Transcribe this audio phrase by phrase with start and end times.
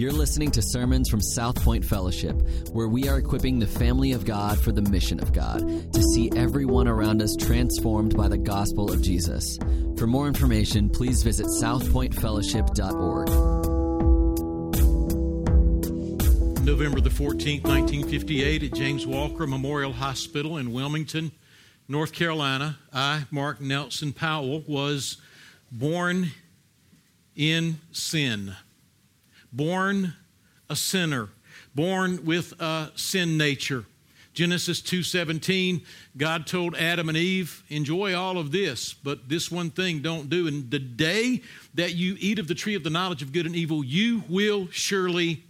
[0.00, 2.40] You're listening to sermons from South Point Fellowship,
[2.72, 5.58] where we are equipping the family of God for the mission of God
[5.92, 9.58] to see everyone around us transformed by the gospel of Jesus.
[9.98, 13.28] For more information, please visit southpointfellowship.org.
[16.64, 21.30] November the 14th, 1958, at James Walker Memorial Hospital in Wilmington,
[21.88, 25.18] North Carolina, I, Mark Nelson Powell, was
[25.70, 26.30] born
[27.36, 28.56] in sin
[29.52, 30.14] born
[30.68, 31.28] a sinner,
[31.74, 33.84] born with a sin nature.
[34.32, 35.82] Genesis 2:17
[36.16, 40.46] God told Adam and Eve enjoy all of this but this one thing don't do.
[40.46, 41.42] And the day
[41.74, 44.68] that you eat of the tree of the knowledge of good and evil you will
[44.70, 45.44] surely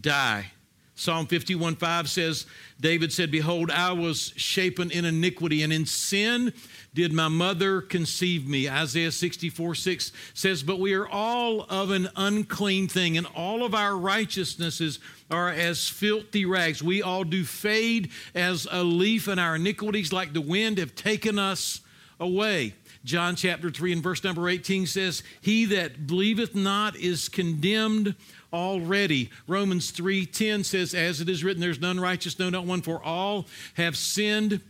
[0.00, 0.52] die.
[0.94, 2.46] Psalm 51 5 says,
[2.80, 6.52] David said, Behold, I was shapen in iniquity, and in sin
[6.94, 8.68] did my mother conceive me.
[8.68, 13.74] Isaiah 64 6 says, But we are all of an unclean thing, and all of
[13.74, 14.98] our righteousnesses
[15.30, 16.82] are as filthy rags.
[16.82, 21.38] We all do fade as a leaf, and our iniquities, like the wind, have taken
[21.38, 21.80] us
[22.20, 22.74] away.
[23.04, 28.14] John chapter 3 and verse number 18 says, He that believeth not is condemned
[28.52, 29.30] already.
[29.46, 33.46] Romans 3:10 says as it is written there's none righteous no not one for all
[33.74, 34.60] have sinned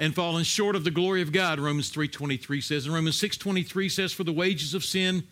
[0.00, 1.60] and fallen short of the glory of God.
[1.60, 5.22] Romans 3:23 says and Romans 6:23 says for the wages of sin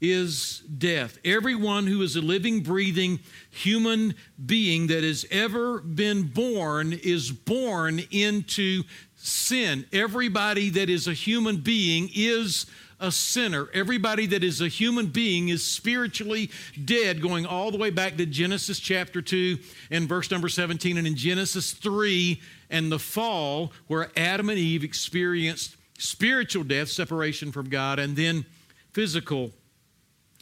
[0.00, 1.18] is death.
[1.24, 8.00] Everyone who is a living breathing human being that has ever been born is born
[8.10, 8.84] into
[9.16, 9.86] sin.
[9.92, 12.66] Everybody that is a human being is
[12.98, 13.68] a sinner.
[13.74, 16.50] Everybody that is a human being is spiritually
[16.84, 19.58] dead, going all the way back to Genesis chapter 2
[19.90, 22.40] and verse number 17, and in Genesis 3
[22.72, 28.44] and the fall, where Adam and Eve experienced spiritual death, separation from God, and then
[28.90, 29.52] physical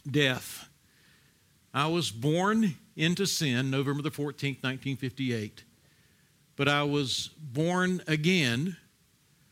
[0.09, 0.67] death.
[1.73, 5.63] I was born into sin November the 14th, 1958,
[6.55, 8.77] but I was born again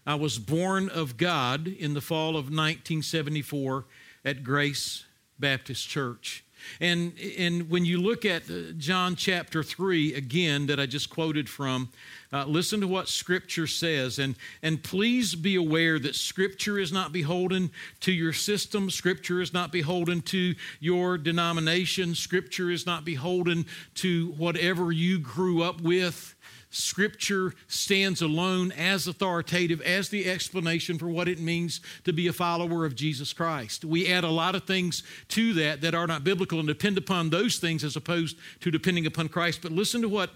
[0.10, 3.86] I was born of God in the fall of 1974
[4.26, 5.06] at Grace
[5.38, 6.44] Baptist Church.
[6.82, 11.48] And, and when you look at uh, John chapter 3 again, that I just quoted
[11.48, 11.90] from,
[12.32, 14.20] uh, listen to what Scripture says.
[14.20, 19.54] And, and please be aware that Scripture is not beholden to your system, Scripture is
[19.54, 26.36] not beholden to your denomination, Scripture is not beholden to whatever you grew up with.
[26.72, 32.34] Scripture stands alone as authoritative, as the explanation for what it means to be a
[32.34, 33.84] follower of Jesus Christ.
[33.84, 37.32] We add a lot of things to that that are not biblical and depend upon
[37.32, 39.64] those things as opposed to depending upon Christ.
[39.64, 40.30] But listen to what,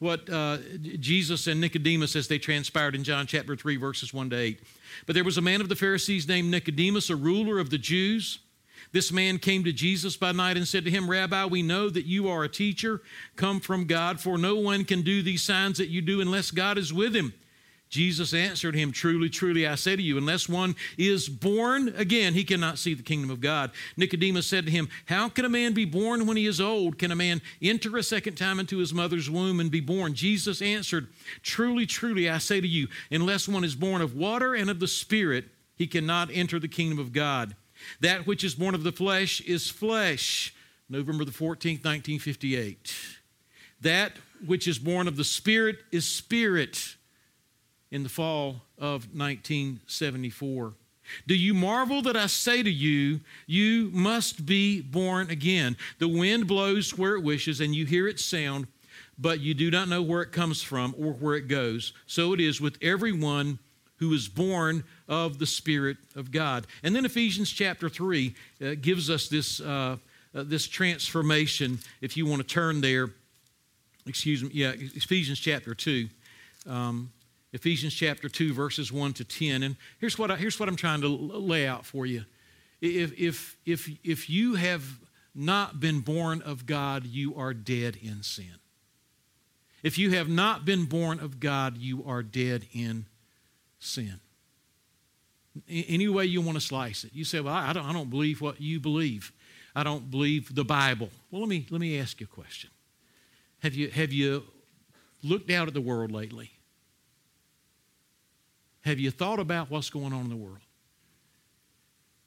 [0.00, 0.58] what uh,
[0.98, 4.60] Jesus and Nicodemus, as they transpired in John chapter 3, verses 1 to 8.
[5.06, 8.38] But there was a man of the Pharisees named Nicodemus, a ruler of the Jews.
[8.92, 12.06] This man came to Jesus by night and said to him, Rabbi, we know that
[12.06, 13.02] you are a teacher
[13.36, 16.78] come from God, for no one can do these signs that you do unless God
[16.78, 17.34] is with him.
[17.90, 22.44] Jesus answered him, Truly, truly, I say to you, unless one is born again, he
[22.44, 23.72] cannot see the kingdom of God.
[23.96, 26.98] Nicodemus said to him, How can a man be born when he is old?
[26.98, 30.14] Can a man enter a second time into his mother's womb and be born?
[30.14, 31.08] Jesus answered,
[31.42, 34.88] Truly, truly, I say to you, unless one is born of water and of the
[34.88, 37.56] Spirit, he cannot enter the kingdom of God.
[38.00, 40.54] That which is born of the flesh is flesh.
[40.88, 42.94] November the 14th, 1958.
[43.80, 44.12] That
[44.46, 46.96] which is born of the Spirit is spirit
[47.90, 50.72] in the fall of 1974.
[51.26, 55.76] Do you marvel that I say to you, you must be born again?
[55.98, 58.68] The wind blows where it wishes, and you hear its sound,
[59.18, 61.92] but you do not know where it comes from or where it goes.
[62.06, 63.58] So it is with everyone
[63.96, 66.66] who is born of the Spirit of God.
[66.82, 69.98] And then Ephesians chapter 3 uh, gives us this, uh,
[70.34, 71.78] uh, this transformation.
[72.00, 73.10] If you want to turn there,
[74.06, 76.08] excuse me, yeah, Ephesians chapter 2.
[76.66, 77.12] Um,
[77.52, 79.62] Ephesians chapter 2, verses 1 to 10.
[79.62, 82.24] And here's what, I, here's what I'm trying to lay out for you.
[82.80, 84.84] If, if, if, if you have
[85.34, 88.54] not been born of God, you are dead in sin.
[89.82, 93.06] If you have not been born of God, you are dead in
[93.78, 94.20] sin.
[95.68, 97.12] Any way you want to slice it.
[97.12, 99.32] You say, well, I don't, I don't believe what you believe.
[99.74, 101.10] I don't believe the Bible.
[101.30, 102.70] Well, let me, let me ask you a question.
[103.62, 104.44] Have you, have you
[105.22, 106.52] looked out at the world lately?
[108.90, 110.58] Have you thought about what's going on in the world?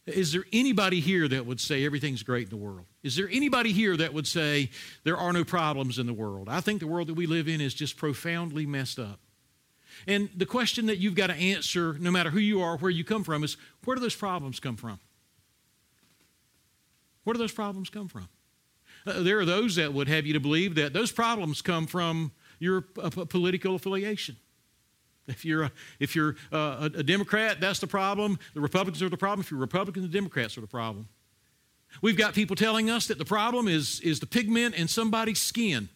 [0.05, 2.85] Is there anybody here that would say everything's great in the world?
[3.03, 4.69] Is there anybody here that would say
[5.03, 6.47] there are no problems in the world?
[6.47, 9.19] I think the world that we live in is just profoundly messed up.
[10.07, 13.03] And the question that you've got to answer, no matter who you are, where you
[13.03, 14.99] come from, is where do those problems come from?
[17.25, 18.29] Where do those problems come from?
[19.05, 22.31] Uh, there are those that would have you to believe that those problems come from
[22.59, 24.37] your uh, political affiliation.
[25.27, 28.37] If you're, a, if you're uh, a, a Democrat, that's the problem.
[28.53, 29.41] The Republicans are the problem.
[29.41, 31.07] If you're Republican, the Democrats are the problem.
[32.01, 35.89] We've got people telling us that the problem is, is the pigment in somebody's skin.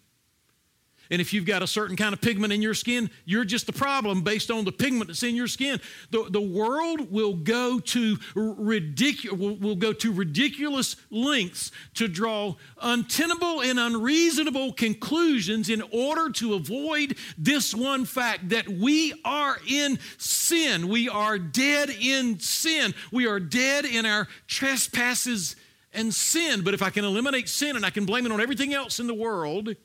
[1.09, 3.73] And if you've got a certain kind of pigment in your skin, you're just the
[3.73, 5.79] problem based on the pigment that's in your skin.
[6.11, 12.55] The, the world will go to ridiculous will, will go to ridiculous lengths to draw
[12.81, 19.99] untenable and unreasonable conclusions in order to avoid this one fact that we are in
[20.17, 20.87] sin.
[20.87, 22.93] We are dead in sin.
[23.11, 25.55] We are dead in our trespasses
[25.93, 26.61] and sin.
[26.63, 29.07] But if I can eliminate sin and I can blame it on everything else in
[29.07, 29.75] the world,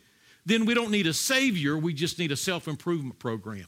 [0.45, 3.67] then we don't need a Savior, we just need a self improvement program.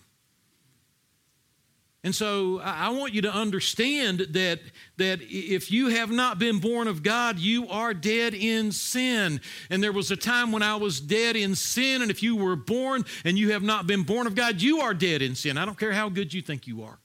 [2.04, 4.60] And so I want you to understand that,
[4.98, 9.40] that if you have not been born of God, you are dead in sin.
[9.70, 12.56] And there was a time when I was dead in sin, and if you were
[12.56, 15.56] born and you have not been born of God, you are dead in sin.
[15.56, 16.98] I don't care how good you think you are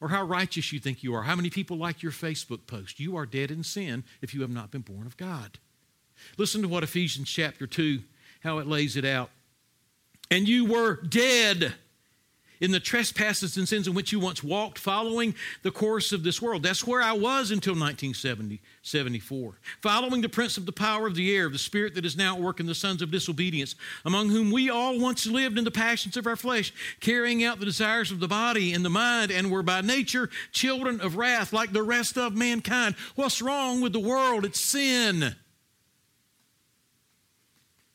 [0.00, 2.98] or how righteous you think you are, how many people like your Facebook post.
[2.98, 5.60] You are dead in sin if you have not been born of God.
[6.36, 8.02] Listen to what Ephesians chapter 2
[8.44, 9.30] how it lays it out.
[10.30, 11.74] And you were dead
[12.60, 16.40] in the trespasses and sins in which you once walked, following the course of this
[16.40, 16.62] world.
[16.62, 19.58] That's where I was until 1974.
[19.82, 22.42] Following the prince of the power of the air, the spirit that is now at
[22.42, 23.74] work in the sons of disobedience,
[24.04, 27.66] among whom we all once lived in the passions of our flesh, carrying out the
[27.66, 31.72] desires of the body and the mind, and were by nature children of wrath like
[31.72, 32.94] the rest of mankind.
[33.14, 34.44] What's wrong with the world?
[34.44, 35.34] It's sin.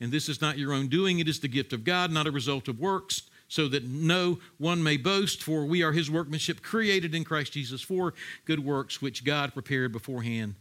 [0.00, 2.30] and this is not your own doing, it is the gift of God, not a
[2.30, 5.42] result of works, so that no one may boast.
[5.42, 8.14] For we are his workmanship, created in Christ Jesus for
[8.44, 10.54] good works, which God prepared beforehand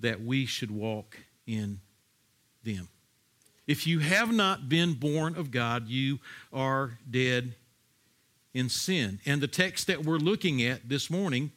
[0.00, 1.80] that we should walk in
[2.62, 2.88] them.
[3.66, 6.18] If you have not been born of God, you
[6.52, 7.54] are dead
[8.52, 9.20] in sin.
[9.24, 11.52] And the text that we're looking at this morning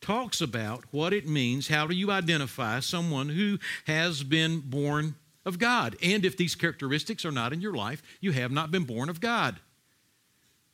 [0.00, 1.68] talks about what it means.
[1.68, 5.96] How do you identify someone who has been born of God.
[6.02, 9.20] And if these characteristics are not in your life, you have not been born of
[9.20, 9.60] God.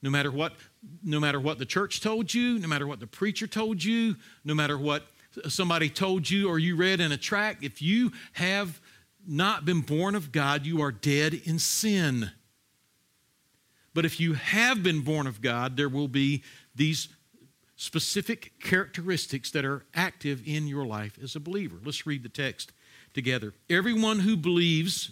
[0.02, 0.54] No matter what,
[1.02, 4.54] no matter what the church told you, no matter what the preacher told you, no
[4.54, 5.06] matter what
[5.48, 8.80] somebody told you or you read in a tract, if you have
[9.26, 12.30] not been born of God, you are dead in sin.
[13.94, 16.42] But if you have been born of God, there will be
[16.74, 17.08] these
[17.76, 21.76] specific characteristics that are active in your life as a believer.
[21.84, 22.72] Let's read the text
[23.16, 23.52] together.
[23.68, 25.10] Everyone who believes,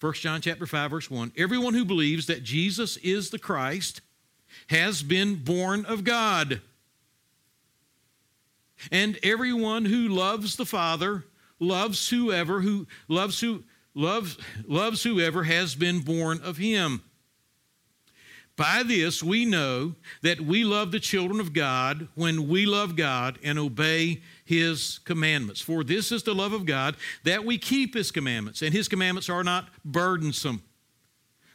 [0.00, 4.00] 1 John chapter 5 verse 1, everyone who believes that Jesus is the Christ
[4.68, 6.60] has been born of God.
[8.90, 11.24] And everyone who loves the Father
[11.60, 13.62] loves whoever who loves who
[13.94, 17.02] loves loves whoever has been born of him.
[18.56, 23.38] By this we know that we love the children of God when we love God
[23.44, 25.62] and obey his commandments.
[25.62, 29.30] For this is the love of God, that we keep his commandments, and his commandments
[29.30, 30.62] are not burdensome.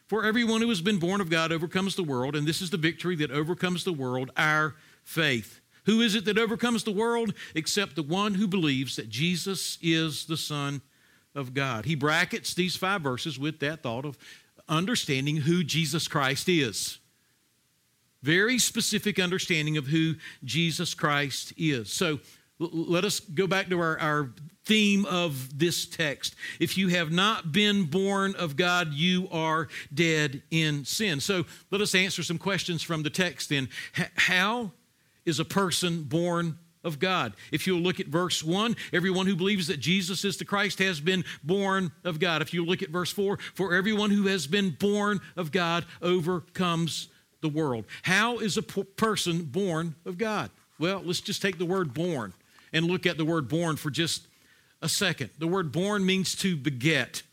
[0.08, 2.78] For everyone who has been born of God overcomes the world, and this is the
[2.78, 5.62] victory that overcomes the world, our faith.
[5.86, 10.26] Who is it that overcomes the world except the one who believes that Jesus is
[10.26, 10.82] the Son
[11.36, 11.86] of God?
[11.86, 14.18] He brackets these five verses with that thought of
[14.68, 16.98] understanding who Jesus Christ is.
[18.24, 21.94] Very specific understanding of who Jesus Christ is.
[21.94, 22.20] So
[22.60, 24.34] let us go back to our, our
[24.66, 26.36] theme of this text.
[26.60, 31.20] If you have not been born of God, you are dead in sin.
[31.20, 33.70] So let us answer some questions from the text then.
[34.16, 34.72] How
[35.26, 37.34] is a person born of God.
[37.52, 41.00] If you'll look at verse 1, everyone who believes that Jesus is the Christ has
[41.02, 42.42] been born of God.
[42.42, 47.10] If you look at verse 4, for everyone who has been born of God overcomes
[47.42, 47.86] the world.
[48.04, 50.50] How is a person born of God?
[50.80, 52.34] Well, let's just take the word born
[52.74, 54.28] and look at the word born for just
[54.82, 55.30] a second.
[55.40, 57.24] The word born means to beget,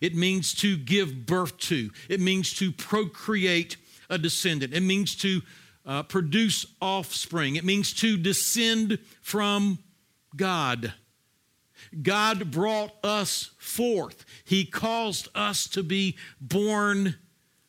[0.00, 3.76] it means to give birth to, it means to procreate
[4.08, 5.42] a descendant, it means to
[5.86, 7.56] uh, produce offspring.
[7.56, 9.78] It means to descend from
[10.36, 10.92] God.
[12.02, 14.24] God brought us forth.
[14.44, 17.16] He caused us to be born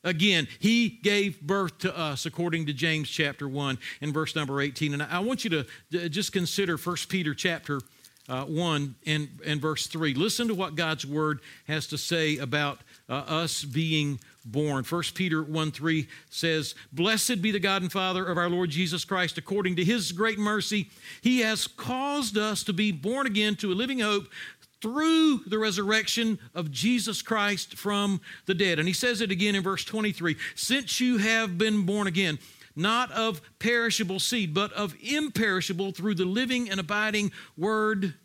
[0.03, 4.93] Again, he gave birth to us according to James chapter 1 and verse number 18.
[4.93, 5.49] And I want you
[5.91, 7.81] to just consider 1 Peter chapter
[8.27, 10.13] uh, 1 and, and verse 3.
[10.13, 12.79] Listen to what God's word has to say about
[13.09, 14.83] uh, us being born.
[14.83, 19.05] 1 Peter 1 3 says, Blessed be the God and Father of our Lord Jesus
[19.05, 19.37] Christ.
[19.37, 20.89] According to his great mercy,
[21.21, 24.27] he has caused us to be born again to a living hope
[24.81, 28.79] through the resurrection of Jesus Christ from the dead.
[28.79, 32.39] And he says it again in verse 23 Since you have been born again,
[32.75, 38.15] not of perishable seed, but of imperishable through the living and abiding word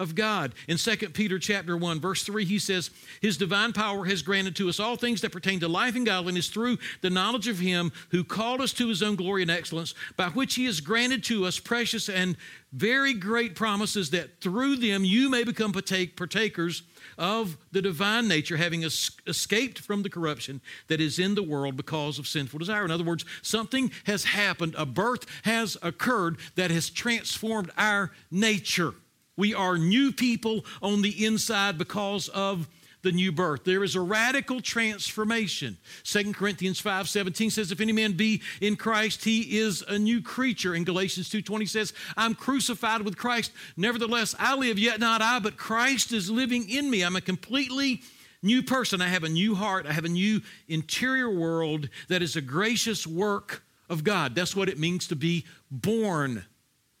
[0.00, 0.54] of God.
[0.66, 2.90] In 2 Peter chapter 1 verse 3 he says,
[3.20, 6.48] "His divine power has granted to us all things that pertain to life and godliness
[6.48, 10.28] through the knowledge of him who called us to his own glory and excellence, by
[10.30, 12.36] which he has granted to us precious and
[12.72, 16.82] very great promises that through them you may become partake, partakers
[17.18, 21.76] of the divine nature, having es- escaped from the corruption that is in the world
[21.76, 22.84] because of sinful desire.
[22.84, 28.94] In other words, something has happened, a birth has occurred that has transformed our nature.
[29.40, 32.68] We are new people on the inside because of
[33.00, 33.64] the new birth.
[33.64, 35.78] There is a radical transformation.
[36.04, 40.20] 2 Corinthians 5 17 says, If any man be in Christ, he is a new
[40.20, 40.74] creature.
[40.74, 43.52] In Galatians 2 20 says, I'm crucified with Christ.
[43.78, 47.00] Nevertheless, I live, yet not I, but Christ is living in me.
[47.00, 48.02] I'm a completely
[48.42, 49.00] new person.
[49.00, 49.86] I have a new heart.
[49.86, 54.34] I have a new interior world that is a gracious work of God.
[54.34, 56.44] That's what it means to be born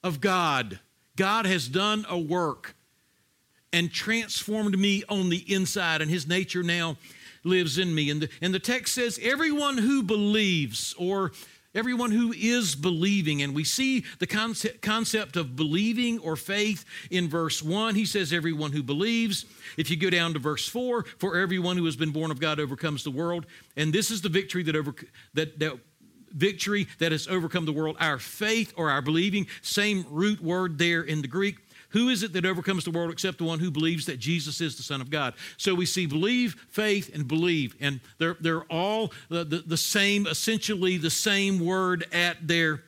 [0.02, 0.80] of God.
[1.20, 2.74] God has done a work
[3.74, 6.96] and transformed me on the inside, and his nature now
[7.44, 8.08] lives in me.
[8.08, 11.32] And the, and the text says, everyone who believes, or
[11.74, 13.42] everyone who is believing.
[13.42, 17.96] And we see the concept, concept of believing or faith in verse 1.
[17.96, 19.44] He says, everyone who believes.
[19.76, 22.58] If you go down to verse 4, for everyone who has been born of God
[22.58, 23.44] overcomes the world.
[23.76, 24.94] And this is the victory that, over,
[25.34, 25.78] that, that
[26.32, 27.96] victory that has overcome the world.
[28.00, 31.56] Our faith or our believing, same root word there in the Greek.
[31.90, 34.76] Who is it that overcomes the world except the one who believes that Jesus is
[34.76, 35.34] the Son of God?
[35.56, 40.26] So we see believe, faith, and believe, and they're, they're all the, the, the same,
[40.26, 42.84] essentially the same word at their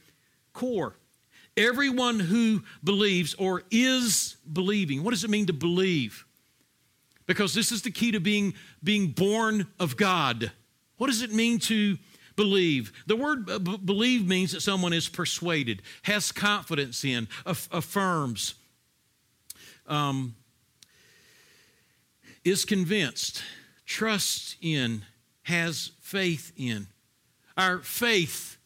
[0.52, 0.94] core.
[1.56, 6.24] Everyone who believes or is believing, what does it mean to believe?
[7.26, 10.52] Because this is the key to being, being born of God.
[10.96, 11.98] What does it mean to
[12.36, 12.92] believe.
[13.06, 18.54] The word b- believe means that someone is persuaded, has confidence in, aff- affirms,
[19.86, 20.34] um,
[22.44, 23.42] is convinced,
[23.86, 25.04] trusts in,
[25.42, 26.86] has faith in.
[27.56, 28.56] Our faith,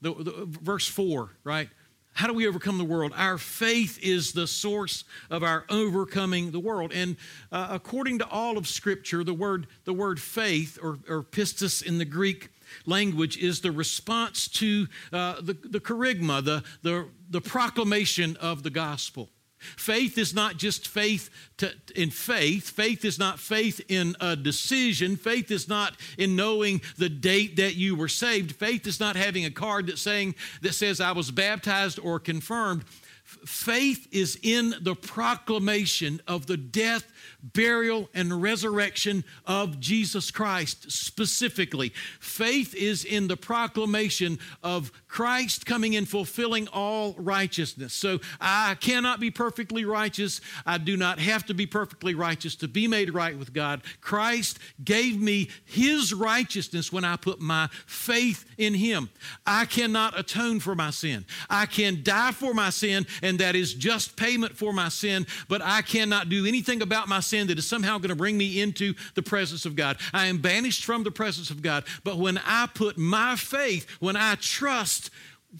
[0.00, 1.68] the, the, verse 4, right?
[2.16, 3.12] How do we overcome the world?
[3.14, 6.92] Our faith is the source of our overcoming the world.
[6.94, 7.16] And
[7.52, 11.98] uh, according to all of Scripture, the word, the word faith, or, or pistis in
[11.98, 12.48] the Greek,
[12.84, 18.70] language is the response to uh, the, the kerygma, the, the, the proclamation of the
[18.70, 19.30] gospel.
[19.58, 22.70] Faith is not just faith to, in faith.
[22.70, 25.16] Faith is not faith in a decision.
[25.16, 28.54] Faith is not in knowing the date that you were saved.
[28.56, 32.84] Faith is not having a card that saying that says I was baptized or confirmed.
[33.24, 37.10] Faith is in the proclamation of the death,
[37.42, 41.92] burial, and resurrection of Jesus Christ specifically.
[42.20, 47.94] Faith is in the proclamation of Christ coming and fulfilling all righteousness.
[47.94, 50.40] So I cannot be perfectly righteous.
[50.64, 53.82] I do not have to be perfectly righteous to be made right with God.
[54.00, 59.08] Christ gave me his righteousness when I put my faith in him.
[59.46, 61.24] I cannot atone for my sin.
[61.48, 65.62] I can die for my sin, and that is just payment for my sin, but
[65.62, 68.94] I cannot do anything about my sin that is somehow going to bring me into
[69.14, 69.98] the presence of God.
[70.12, 71.84] I am banished from the presence of God.
[72.04, 75.10] But when I put my faith, when I trust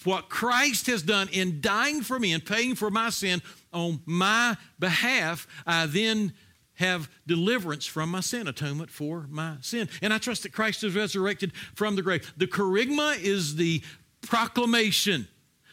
[0.05, 3.41] what Christ has done in dying for me and paying for my sin
[3.73, 6.33] on my behalf, I then
[6.75, 9.89] have deliverance from my sin, atonement for my sin.
[10.03, 12.33] And I trust that Christ is resurrected from the grave.
[12.37, 13.83] The kerygma is the
[14.21, 15.29] proclamation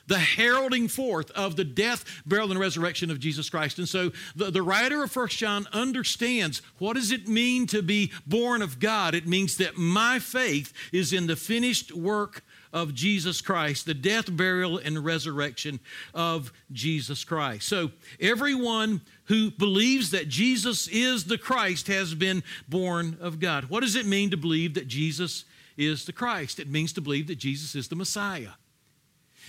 [0.07, 3.77] the heralding forth of the death, burial, and resurrection of Jesus Christ.
[3.77, 8.11] And so the, the writer of First John understands what does it mean to be
[8.25, 9.15] born of God?
[9.15, 12.43] It means that my faith is in the finished work
[12.73, 15.79] of Jesus Christ, the death, burial, and resurrection
[16.13, 17.67] of Jesus Christ.
[17.67, 23.65] So everyone who believes that Jesus is the Christ has been born of God.
[23.65, 25.45] What does it mean to believe that Jesus
[25.77, 26.59] is the Christ?
[26.59, 28.49] It means to believe that Jesus is the Messiah.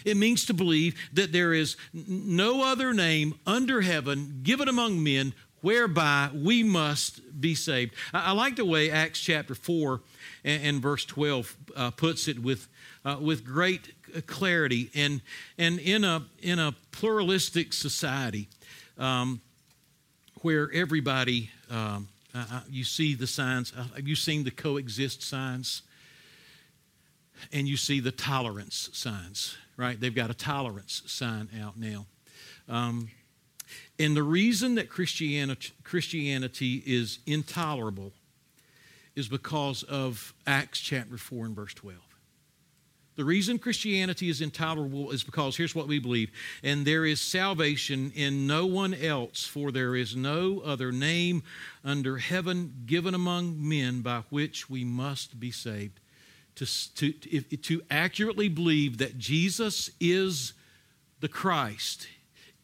[0.05, 5.35] It means to believe that there is no other name under heaven given among men
[5.65, 7.95] whereby we must be saved.
[8.13, 10.03] I, like the way Acts chapter 4
[10.45, 12.69] and, verse 12 uh, puts it with,
[13.03, 13.95] uh, with great
[14.27, 14.91] clarity.
[14.95, 15.23] And,
[15.57, 18.49] and in, a, in a pluralistic society
[18.99, 19.41] um,
[20.43, 25.81] where everybody, um, uh you see the signs, uh, have you seen the coexist signs?
[27.53, 29.99] And you see the tolerance signs, right?
[29.99, 32.07] They've got a tolerance sign out now.
[32.69, 33.09] Um,
[33.99, 38.13] and the reason that Christianity, Christianity is intolerable
[39.15, 41.99] is because of Acts chapter 4 and verse 12.
[43.17, 46.33] The reason Christianity is intolerable is because here's what we believe
[46.65, 51.45] and there is salvation in no one else, for there is no other name
[51.85, 56.01] under heaven given among men by which we must be saved.
[56.57, 60.53] To, to, to accurately believe that Jesus is
[61.21, 62.07] the Christ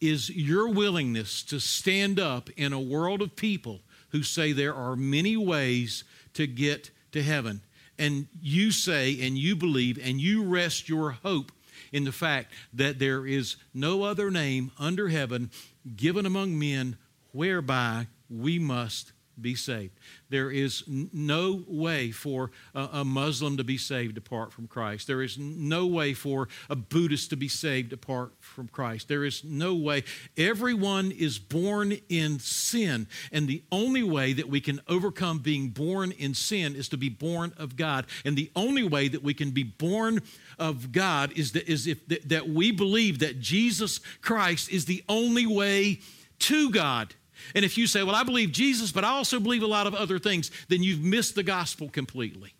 [0.01, 4.95] is your willingness to stand up in a world of people who say there are
[4.95, 7.61] many ways to get to heaven.
[7.97, 11.51] And you say and you believe and you rest your hope
[11.91, 15.51] in the fact that there is no other name under heaven
[15.95, 16.97] given among men
[17.31, 19.97] whereby we must be saved.
[20.29, 25.07] There is no way for a, Muslim to be saved apart from Christ.
[25.07, 29.07] There is no way for a Buddhist to be saved apart from Christ.
[29.07, 30.03] There is no way.
[30.37, 36.11] Everyone is born in sin, and the only way that we can overcome being born
[36.11, 38.05] in sin is to be born of God.
[38.23, 40.21] And the only way that we can be born
[40.57, 45.45] of God is that, is if that we believe that Jesus Christ is the only
[45.45, 45.99] way
[46.39, 47.15] to God.
[47.55, 49.95] And if you say, Well, I believe Jesus, but I also believe a lot of
[49.95, 52.53] other things, then you've missed the gospel completely.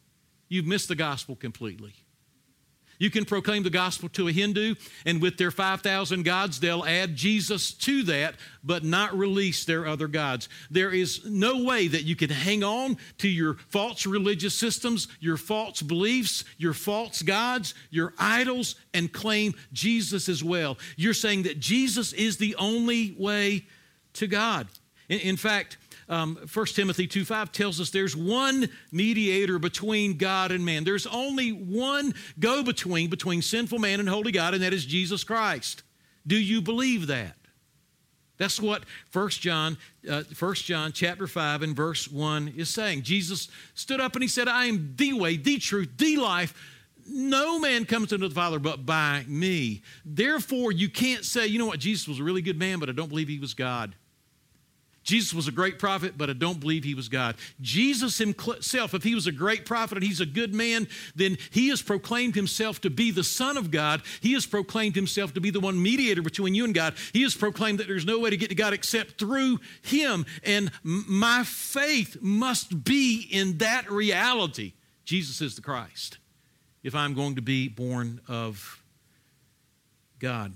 [0.50, 1.94] You've missed the gospel completely.
[3.02, 4.76] You can proclaim the gospel to a Hindu,
[5.08, 10.08] and with their 5,000 gods, they'll add Jesus to that, but not release their other
[10.08, 10.48] gods.
[10.70, 15.38] There is no way that you can hang on to your false religious systems, your
[15.38, 20.78] false beliefs, your false gods, your idols, and claim Jesus as well.
[20.96, 23.66] You're saying that Jesus is the only way
[24.14, 24.68] to God.
[25.10, 25.78] In, in fact,
[26.10, 30.84] um, 1 Timothy 2 5 tells us there's one mediator between God and man.
[30.84, 35.24] There's only one go between between sinful man and holy God, and that is Jesus
[35.24, 35.84] Christ.
[36.28, 37.36] Do you believe that?
[38.38, 39.78] That's what 1 John,
[40.10, 43.04] uh, 1 John chapter 5 and verse 1 is saying.
[43.04, 46.54] Jesus stood up and he said, I am the way, the truth, the life.
[47.08, 49.84] No man comes unto the Father but by me.
[50.04, 52.94] Therefore, you can't say, you know what, Jesus was a really good man, but I
[52.94, 53.94] don't believe he was God.
[55.04, 57.36] Jesus was a great prophet, but I don't believe he was God.
[57.60, 61.70] Jesus himself, if he was a great prophet and he's a good man, then he
[61.70, 64.04] has proclaimed himself to be the Son of God.
[64.22, 66.94] He has proclaimed himself to be the one mediator between you and God.
[67.14, 70.26] He has proclaimed that there's no way to get to God except through him.
[70.44, 74.74] And my faith must be in that reality.
[75.04, 76.20] Jesus is the Christ.
[76.84, 78.84] If I'm going to be born of
[80.20, 80.54] God.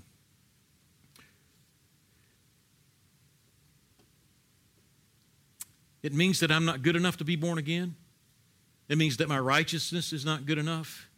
[6.06, 7.96] It means that I'm not good enough to be born again.
[8.88, 11.08] It means that my righteousness is not good enough.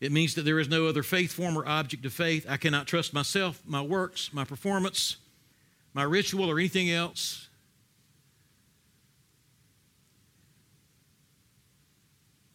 [0.00, 2.46] It means that there is no other faith form or object of faith.
[2.48, 5.18] I cannot trust myself, my works, my performance,
[5.92, 7.48] my ritual, or anything else.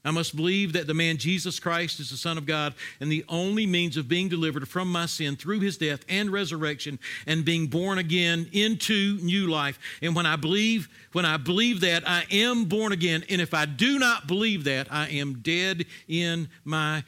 [0.05, 3.25] I must believe that the man Jesus Christ is the Son of God and the
[3.27, 7.67] only means of being delivered from my sin through his death and resurrection and being
[7.67, 9.77] born again into new life.
[10.01, 13.25] And when I believe, when I believe that, I am born again.
[13.29, 17.03] And if I do not believe that, I am dead in my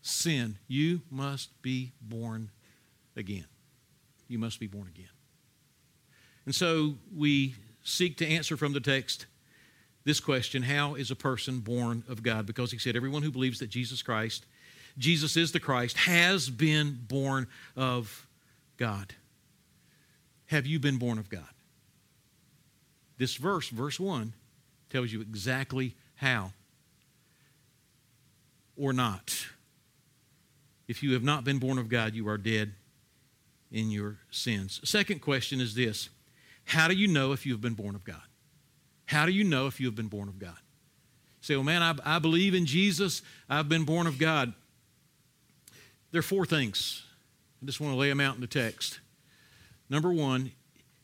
[0.00, 0.58] sin.
[0.66, 2.50] You must be born
[3.16, 3.46] again.
[4.26, 5.08] You must be born again.
[6.44, 9.26] And so we seek to answer from the text
[10.04, 12.46] this question How is a person born of God?
[12.46, 14.46] Because he said, Everyone who believes that Jesus Christ,
[14.98, 18.26] Jesus is the Christ, has been born of
[18.76, 19.14] God.
[20.46, 21.44] Have you been born of God?
[23.18, 24.32] This verse, verse 1,
[24.90, 26.52] tells you exactly how
[28.76, 29.46] or not.
[30.88, 32.72] If you have not been born of God, you are dead
[33.70, 34.80] in your sins.
[34.84, 36.10] Second question is this
[36.64, 38.22] How do you know if you have been born of God?
[39.12, 40.56] How do you know if you have been born of God?
[41.42, 43.20] say, well, man, I, I believe in Jesus.
[43.50, 44.52] I've been born of God.
[46.12, 47.04] There are four things.
[47.60, 49.00] I just want to lay them out in the text.
[49.90, 50.52] Number one,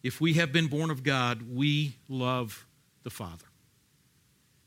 [0.02, 2.64] if we have been born of God, we love
[3.02, 3.44] the Father.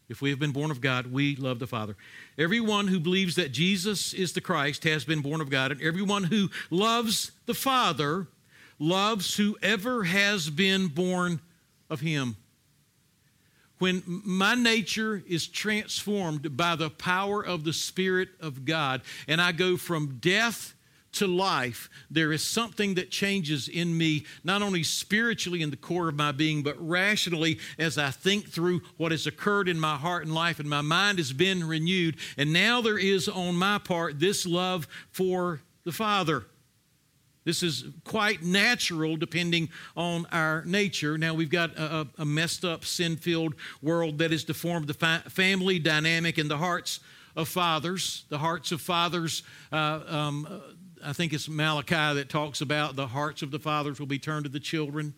[0.10, 1.96] If we have been born of God, we love the Father.
[2.38, 6.26] Everyone who believes that Jesus is the Christ has been born of God, and everyone
[6.26, 8.28] who loves the Father
[8.78, 11.40] loves whoever has been born
[11.90, 12.36] of Him.
[13.82, 19.54] When my nature is transformed by the power of the Spirit of God, and I
[19.54, 20.76] go from death
[21.14, 26.10] to life, there is something that changes in me, not only spiritually in the core
[26.10, 30.26] of my being, but rationally as I think through what has occurred in my heart
[30.26, 32.18] and life, and my mind has been renewed.
[32.38, 36.46] And now there is on my part this love for the Father.
[37.44, 41.18] This is quite natural depending on our nature.
[41.18, 45.24] Now, we've got a, a messed up, sin filled world that has deformed the fa-
[45.28, 47.00] family dynamic in the hearts
[47.36, 48.26] of fathers.
[48.30, 50.62] The hearts of fathers uh, um,
[51.04, 54.46] I think it's Malachi that talks about the hearts of the fathers will be turned
[54.46, 55.14] to the children.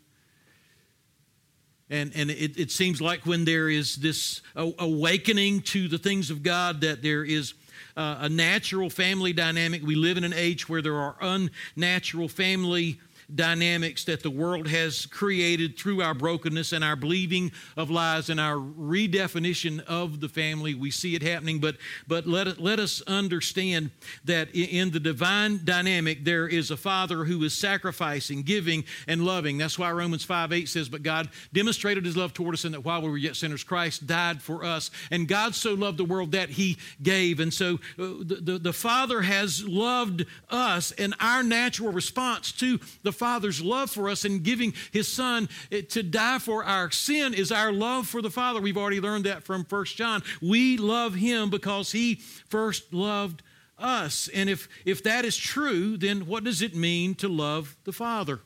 [1.90, 6.42] And, and it, it seems like when there is this awakening to the things of
[6.42, 7.54] God, that there is
[7.96, 9.84] uh, a natural family dynamic.
[9.84, 13.00] We live in an age where there are unnatural family
[13.34, 18.40] dynamics that the world has created through our brokenness and our believing of lies and
[18.40, 20.74] our redefinition of the family.
[20.74, 23.92] We see it happening, but, but let, let us understand
[24.26, 29.58] that in the divine dynamic, there is a father who is sacrificing, giving, and loving.
[29.58, 32.82] That's why Romans 5 8 says, But God demonstrated his love toward us, and that
[32.82, 34.92] while we were yet sinners, Christ died for us.
[35.12, 37.40] And God so loved the world that he gave.
[37.40, 42.80] And so uh, the, the, the Father has loved us, and our natural response to
[43.04, 47.34] the Father's love for us and giving His Son eh, to die for our sin
[47.34, 48.60] is our love for the Father.
[48.60, 50.24] We've already learned that from First John.
[50.42, 52.16] We love Him because He
[52.50, 53.44] first loved
[53.78, 54.30] us.
[54.34, 58.42] And if, if that is true, then what does it mean to love the Father?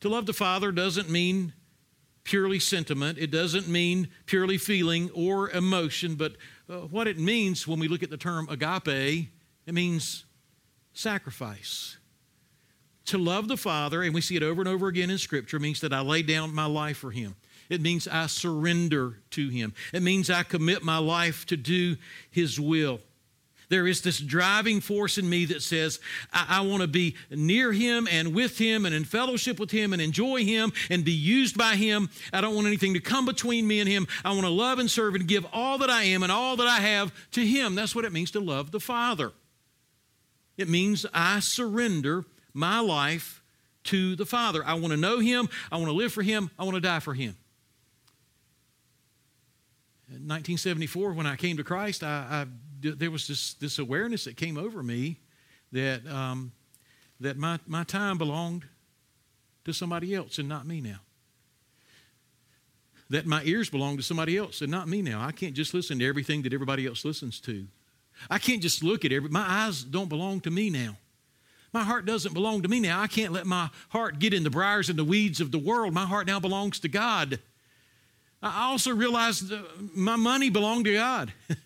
[0.00, 1.52] To love the Father doesn't mean
[2.24, 6.36] purely sentiment, it doesn't mean purely feeling or emotion, but
[6.68, 9.30] uh, what it means when we look at the term agape,
[9.66, 10.24] it means
[10.92, 11.97] sacrifice
[13.08, 15.80] to love the Father, and we see it over and over again in Scripture, means
[15.80, 17.36] that I lay down my life for Him.
[17.68, 19.74] It means I surrender to Him.
[19.92, 21.96] It means I commit my life to do
[22.30, 23.00] His will.
[23.68, 26.00] There is this driving force in me that says,
[26.32, 29.92] I, I want to be near Him and with Him and in fellowship with Him
[29.92, 32.08] and enjoy Him and be used by Him.
[32.32, 34.06] I don't want anything to come between me and Him.
[34.24, 36.66] I want to love and serve and give all that I am and all that
[36.66, 37.74] I have to Him.
[37.74, 39.32] That's what it means to love the Father.
[40.56, 42.24] It means I surrender
[42.58, 43.42] my life
[43.84, 44.62] to the Father.
[44.64, 45.48] I want to know Him.
[45.72, 46.50] I want to live for Him.
[46.58, 47.36] I want to die for Him.
[50.08, 52.46] In 1974, when I came to Christ, I, I,
[52.80, 55.20] there was this, this awareness that came over me
[55.72, 56.52] that, um,
[57.20, 58.64] that my, my time belonged
[59.64, 61.00] to somebody else and not me now.
[63.10, 65.20] That my ears belong to somebody else and not me now.
[65.20, 67.66] I can't just listen to everything that everybody else listens to.
[68.30, 70.96] I can't just look at every, my eyes don't belong to me now.
[71.72, 73.00] My heart doesn't belong to me now.
[73.00, 75.92] I can't let my heart get in the briars and the weeds of the world.
[75.92, 77.38] My heart now belongs to God.
[78.42, 79.52] I also realized
[79.94, 81.32] my money belonged to God.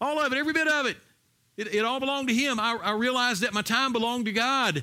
[0.00, 0.96] all of it, every bit of it.
[1.56, 2.58] It, it all belonged to Him.
[2.58, 4.82] I, I realized that my time belonged to God.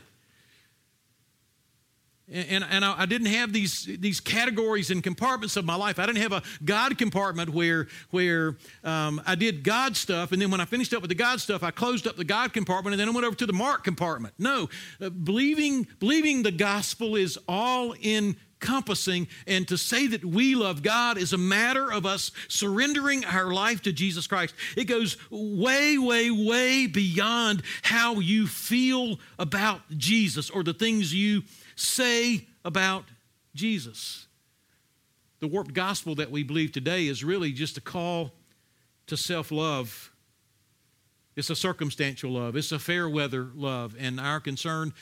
[2.32, 6.00] And, and I, didn't have these, these categories and compartments of my life.
[6.00, 8.56] I didn't have a God compartment where, where
[8.86, 11.64] um, I did God stuff, and then when I finished up with the God stuff,
[11.64, 14.34] I closed up the God compartment, and then I went over to the Mark compartment.
[14.40, 14.70] No,
[15.02, 21.18] uh, believing, believing the gospel is all encompassing, and to say that we love God
[21.18, 24.56] is a matter of us surrendering our life to Jesus Christ.
[24.78, 31.44] It goes way, way, way beyond how you feel about Jesus or the things you
[31.76, 33.06] say about
[33.56, 34.28] Jesus.
[35.40, 38.32] The warped gospel that we believe today is really just a call
[39.08, 40.12] to self love.
[41.36, 43.96] It's a circumstantial love, it's a fair weather love.
[44.00, 44.94] And our concern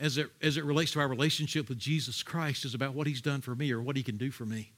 [0.00, 3.20] as it, as it relates to our relationship with Jesus Christ is about what He's
[3.20, 4.72] done for me or what He can do for me.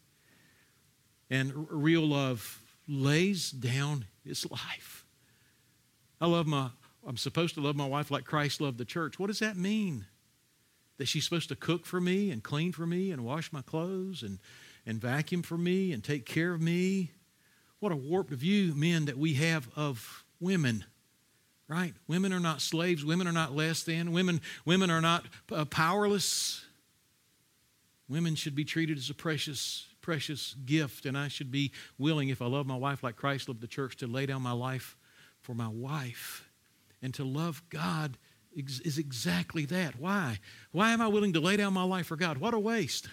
[1.30, 5.04] And real love lays down its life.
[6.20, 6.70] I love my,
[7.06, 9.18] I'm supposed to love my wife like Christ loved the church.
[9.18, 10.06] What does that mean?
[11.00, 14.22] That she's supposed to cook for me and clean for me and wash my clothes
[14.22, 14.38] and,
[14.84, 17.10] and vacuum for me and take care of me.
[17.78, 20.84] What a warped view, men, that we have of women.
[21.66, 21.94] Right?
[22.06, 23.02] Women are not slaves.
[23.02, 24.12] Women are not less than.
[24.12, 26.66] Women, women are not uh, powerless.
[28.06, 32.42] Women should be treated as a precious, precious gift, and I should be willing, if
[32.42, 34.98] I love my wife like Christ loved the church, to lay down my life
[35.40, 36.46] for my wife
[37.00, 38.18] and to love God
[38.54, 39.98] is exactly that.
[39.98, 40.38] Why?
[40.72, 42.38] Why am I willing to lay down my life for God?
[42.38, 43.08] What a waste.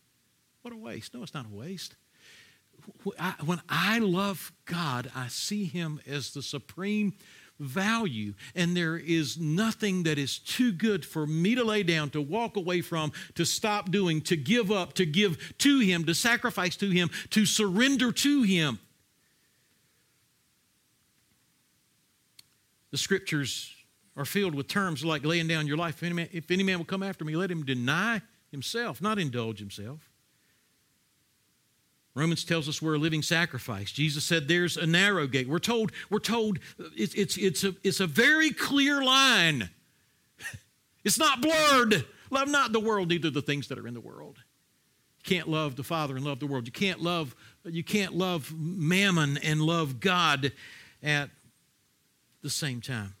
[0.62, 1.14] what a waste.
[1.14, 1.96] No, it's not a waste.
[3.44, 7.14] When I love God, I see Him as the supreme
[7.58, 8.34] value.
[8.54, 12.56] And there is nothing that is too good for me to lay down, to walk
[12.56, 16.90] away from, to stop doing, to give up, to give to Him, to sacrifice to
[16.90, 18.78] Him, to surrender to Him.
[22.92, 23.75] The scriptures
[24.16, 25.96] are filled with terms like laying down your life.
[25.96, 29.18] If any, man, if any man will come after me, let him deny himself, not
[29.18, 30.10] indulge himself.
[32.14, 33.92] Romans tells us we're a living sacrifice.
[33.92, 35.46] Jesus said there's a narrow gate.
[35.46, 36.58] We're told, we're told
[36.96, 39.70] it's, it's, it's, a, it's a very clear line.
[41.04, 42.04] It's not blurred.
[42.30, 44.38] Love not the world, neither the things that are in the world.
[45.18, 46.66] You can't love the Father and love the world.
[46.66, 50.50] You can't love, you can't love mammon and love God
[51.04, 51.30] at
[52.42, 53.14] the same time.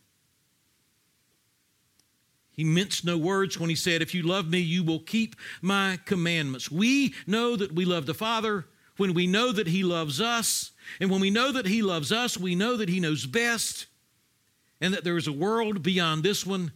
[2.56, 5.98] He minced no words when he said, If you love me, you will keep my
[6.06, 6.70] commandments.
[6.70, 8.66] We know that we love the Father
[8.96, 10.72] when we know that He loves us.
[11.00, 13.86] And when we know that He loves us, we know that He knows best
[14.80, 16.72] and that there is a world beyond this one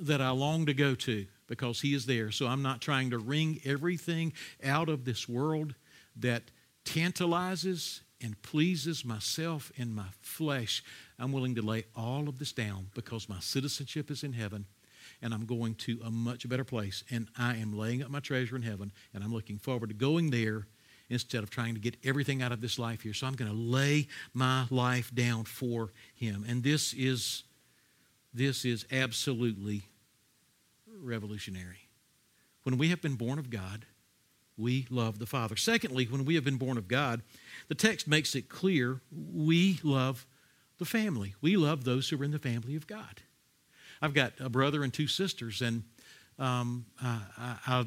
[0.00, 2.30] that I long to go to because He is there.
[2.30, 4.32] So I'm not trying to wring everything
[4.64, 5.74] out of this world
[6.16, 6.44] that
[6.84, 10.82] tantalizes and pleases myself and my flesh.
[11.20, 14.64] I'm willing to lay all of this down because my citizenship is in heaven
[15.22, 17.04] and I'm going to a much better place.
[17.10, 20.30] And I am laying up my treasure in heaven and I'm looking forward to going
[20.30, 20.66] there
[21.10, 23.12] instead of trying to get everything out of this life here.
[23.12, 26.44] So I'm going to lay my life down for him.
[26.48, 27.44] And this is
[28.32, 29.82] this is absolutely
[31.02, 31.88] revolutionary.
[32.62, 33.86] When we have been born of God,
[34.56, 35.56] we love the Father.
[35.56, 37.22] Secondly, when we have been born of God,
[37.68, 40.26] the text makes it clear we love
[40.80, 41.34] the family.
[41.40, 43.22] We love those who are in the family of God.
[44.02, 45.84] I've got a brother and two sisters, and
[46.38, 47.20] um, I,
[47.66, 47.86] I,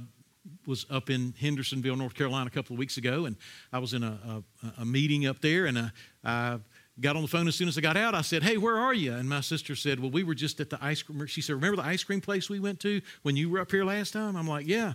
[0.68, 3.36] was up in Hendersonville, North Carolina, a couple of weeks ago, and
[3.72, 5.92] I was in a, a, a meeting up there, and I,
[6.24, 6.60] I,
[7.00, 8.14] got on the phone as soon as I got out.
[8.14, 10.70] I said, "Hey, where are you?" And my sister said, "Well, we were just at
[10.70, 13.50] the ice cream." She said, "Remember the ice cream place we went to when you
[13.50, 14.94] were up here last time?" I'm like, "Yeah."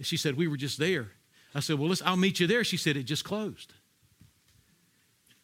[0.00, 1.12] She said, "We were just there."
[1.54, 3.74] I said, "Well, I'll meet you there." She said, "It just closed."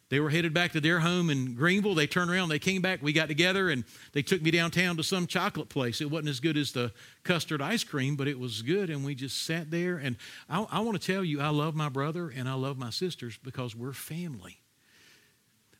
[0.09, 1.95] They were headed back to their home in Greenville.
[1.95, 5.03] They turned around, they came back, we got together, and they took me downtown to
[5.03, 5.99] some chocolate place.
[5.99, 6.91] It wasn't as good as the
[7.23, 9.97] custard ice cream, but it was good, and we just sat there.
[9.97, 10.15] And
[10.47, 13.39] I, I want to tell you, I love my brother and I love my sisters
[13.41, 14.59] because we're family.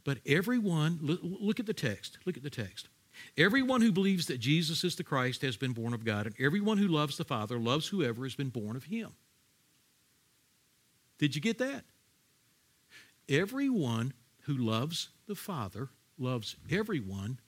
[0.03, 2.17] But everyone, look, look at the text.
[2.25, 2.89] Look at the text.
[3.37, 6.77] Everyone who believes that Jesus is the Christ has been born of God, and everyone
[6.79, 9.11] who loves the Father loves whoever has been born of him.
[11.17, 11.85] Did you get that?
[13.27, 17.39] Everyone who loves the Father loves everyone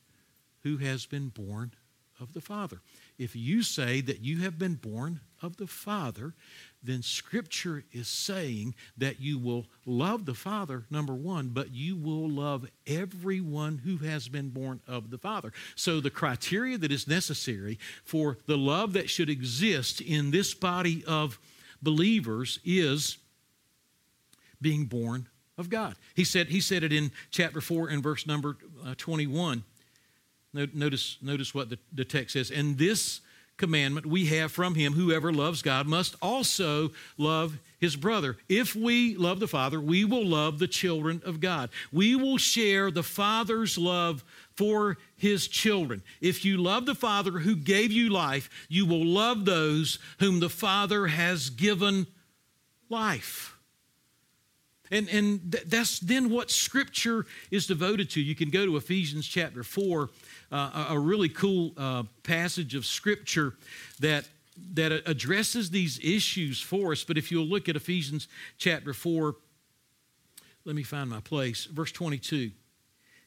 [0.63, 1.71] who has been born
[2.19, 2.81] of the Father.
[3.17, 6.33] If you say that you have been born of the Father,
[6.81, 12.27] then Scripture is saying that you will love the Father, number one, but you will
[12.27, 15.53] love everyone who has been born of the Father.
[15.75, 21.03] So the criteria that is necessary for the love that should exist in this body
[21.05, 21.37] of
[21.83, 23.17] believers is
[24.59, 25.95] being born of God.
[26.15, 29.63] He said, he said it in chapter 4 and verse number uh, 21.
[30.53, 32.51] Notice, notice what the, the text says.
[32.51, 33.21] And this
[33.57, 38.37] commandment we have from him whoever loves God must also love his brother.
[38.47, 41.69] If we love the Father, we will love the children of God.
[41.91, 44.23] We will share the Father's love
[44.55, 46.01] for his children.
[46.21, 50.49] If you love the Father who gave you life, you will love those whom the
[50.49, 52.07] Father has given
[52.89, 53.56] life.
[54.91, 58.21] And, and th- that's then what Scripture is devoted to.
[58.21, 60.09] You can go to Ephesians chapter 4,
[60.51, 63.53] uh, a, a, really cool uh, passage of Scripture
[63.99, 64.27] that,
[64.73, 67.03] that addresses these issues for us.
[67.03, 69.35] But if you'll look at Ephesians chapter 4,
[70.65, 72.51] let me find my place, verse 22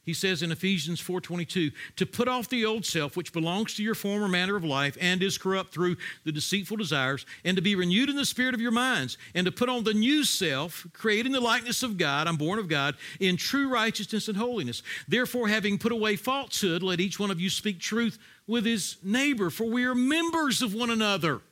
[0.02, 3.94] he says in Ephesians 4:22, to put off the old self which belongs to your
[3.94, 8.08] former manner of life and is corrupt through the deceitful desires, and to be renewed
[8.08, 11.32] in the spirit of your minds, and to put on the new self, created in
[11.32, 14.82] the likeness of God, I'm born of God, in true righteousness and holiness.
[15.06, 19.50] Therefore, having put away falsehood, let each one of you speak truth with his neighbor,
[19.50, 21.42] for we are members of one another.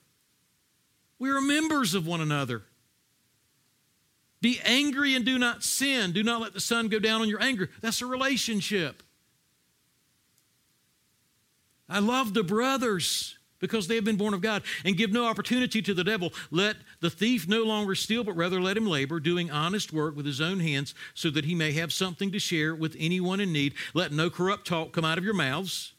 [1.18, 2.62] We are members of one another.
[4.40, 6.12] Be angry and do not sin.
[6.12, 7.70] Do not let the sun go down on your anger.
[7.80, 9.02] That's a relationship.
[11.88, 15.82] I love the brothers because they have been born of God and give no opportunity
[15.82, 16.32] to the devil.
[16.50, 20.26] Let the thief no longer steal, but rather let him labor, doing honest work with
[20.26, 23.74] his own hands, so that he may have something to share with anyone in need.
[23.94, 25.94] Let no corrupt talk come out of your mouths,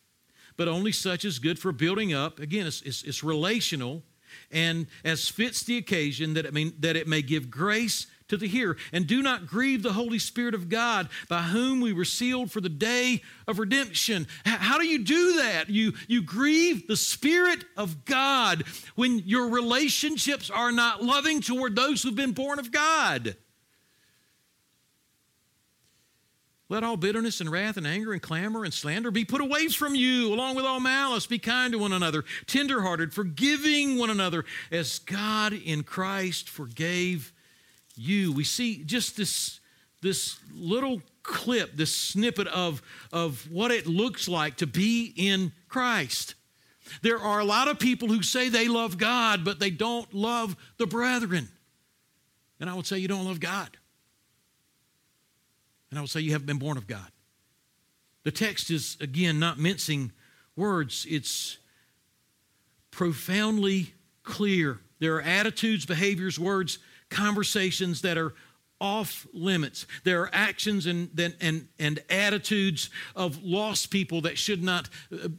[0.56, 2.39] but only such as good for building up.
[2.39, 4.04] Again, it's, it's, it's relational
[4.52, 8.47] and as fits the occasion that it, mean, that it may give grace to the
[8.47, 8.77] hearer.
[8.93, 12.61] And do not grieve the Holy Spirit of God, by whom we were sealed for
[12.61, 14.27] the day of redemption.
[14.45, 15.69] How do you do that?
[15.69, 18.63] You, you grieve the Spirit of God
[18.95, 23.35] when your relationships are not loving toward those who've been born of God.
[26.71, 29.95] Let all bitterness and wrath and anger and clamor and slander be put away from
[29.95, 31.25] you, along with all malice.
[31.25, 37.33] Be kind to one another, tenderhearted, forgiving one another, as God in Christ forgave
[37.99, 38.31] you.
[38.31, 39.59] We see just this,
[40.01, 42.81] this little clip, this snippet of,
[43.12, 46.35] of what it looks like to be in Christ.
[47.01, 50.55] There are a lot of people who say they love God, but they don't love
[50.77, 51.49] the brethren.
[52.59, 53.69] And I would say you don't love God.
[55.89, 57.12] And I would say you haven't been born of God.
[58.23, 60.12] The text is, again, not mincing
[60.55, 61.57] words, it's
[62.91, 64.79] profoundly clear.
[64.99, 68.33] There are attitudes, behaviors, words conversations that are
[68.81, 69.85] off limits.
[70.03, 71.09] There are actions and,
[71.41, 75.29] and, and attitudes of lost people that should not uh,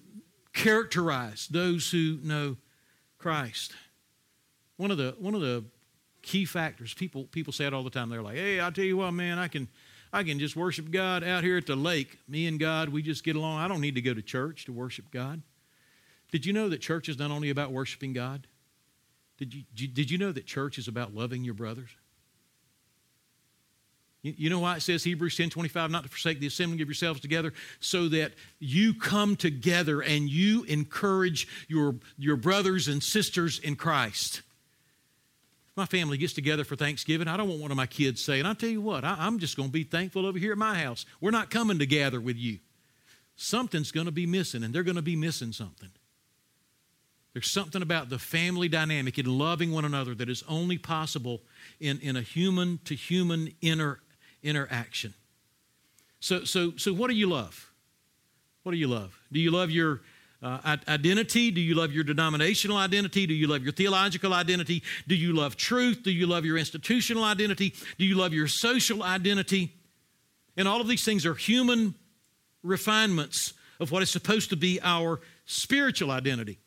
[0.52, 2.56] characterize those who know
[3.18, 3.72] Christ.
[4.76, 5.64] One of the, one of the
[6.22, 8.10] key factors, people, people say it all the time.
[8.10, 9.68] They're like, hey, I'll tell you what, man, I can,
[10.12, 12.18] I can just worship God out here at the lake.
[12.28, 13.58] Me and God, we just get along.
[13.58, 15.40] I don't need to go to church to worship God.
[16.30, 18.46] Did you know that church is not only about worshiping God?
[19.40, 21.88] Did you, did you know that church is about loving your brothers?
[24.22, 27.20] You, know why it says Hebrews 10 25, not to forsake the assembling of yourselves
[27.20, 33.76] together, so that you come together and you encourage your, your brothers and sisters in
[33.76, 34.42] Christ.
[35.74, 37.28] My family gets together for Thanksgiving.
[37.28, 39.56] I don't want one of my kids saying, I'll tell you what, I, I'm just
[39.56, 41.06] going to be thankful over here at my house.
[41.22, 42.58] We're not coming to gather with you.
[43.36, 45.88] Something's going to be missing, and they're going to be missing something.
[47.32, 51.40] There's something about the family dynamic in loving one another that is only possible
[51.78, 54.00] in, in a human to human inter,
[54.42, 55.14] interaction.
[56.18, 57.72] So, so, so, what do you love?
[58.62, 59.18] What do you love?
[59.32, 60.00] Do you love your
[60.42, 61.50] uh, identity?
[61.50, 63.26] Do you love your denominational identity?
[63.26, 64.82] Do you love your theological identity?
[65.06, 66.02] Do you love truth?
[66.02, 67.74] Do you love your institutional identity?
[67.98, 69.72] Do you love your social identity?
[70.56, 71.94] And all of these things are human
[72.62, 76.58] refinements of what is supposed to be our spiritual identity.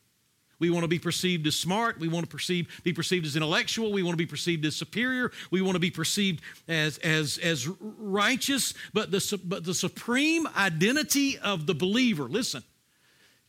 [0.64, 2.00] We want to be perceived as smart.
[2.00, 3.92] We want to perceive, be perceived as intellectual.
[3.92, 5.30] We want to be perceived as superior.
[5.52, 8.74] We want to be perceived as, as, as righteous.
[8.94, 12.64] But the, but the supreme identity of the believer, listen,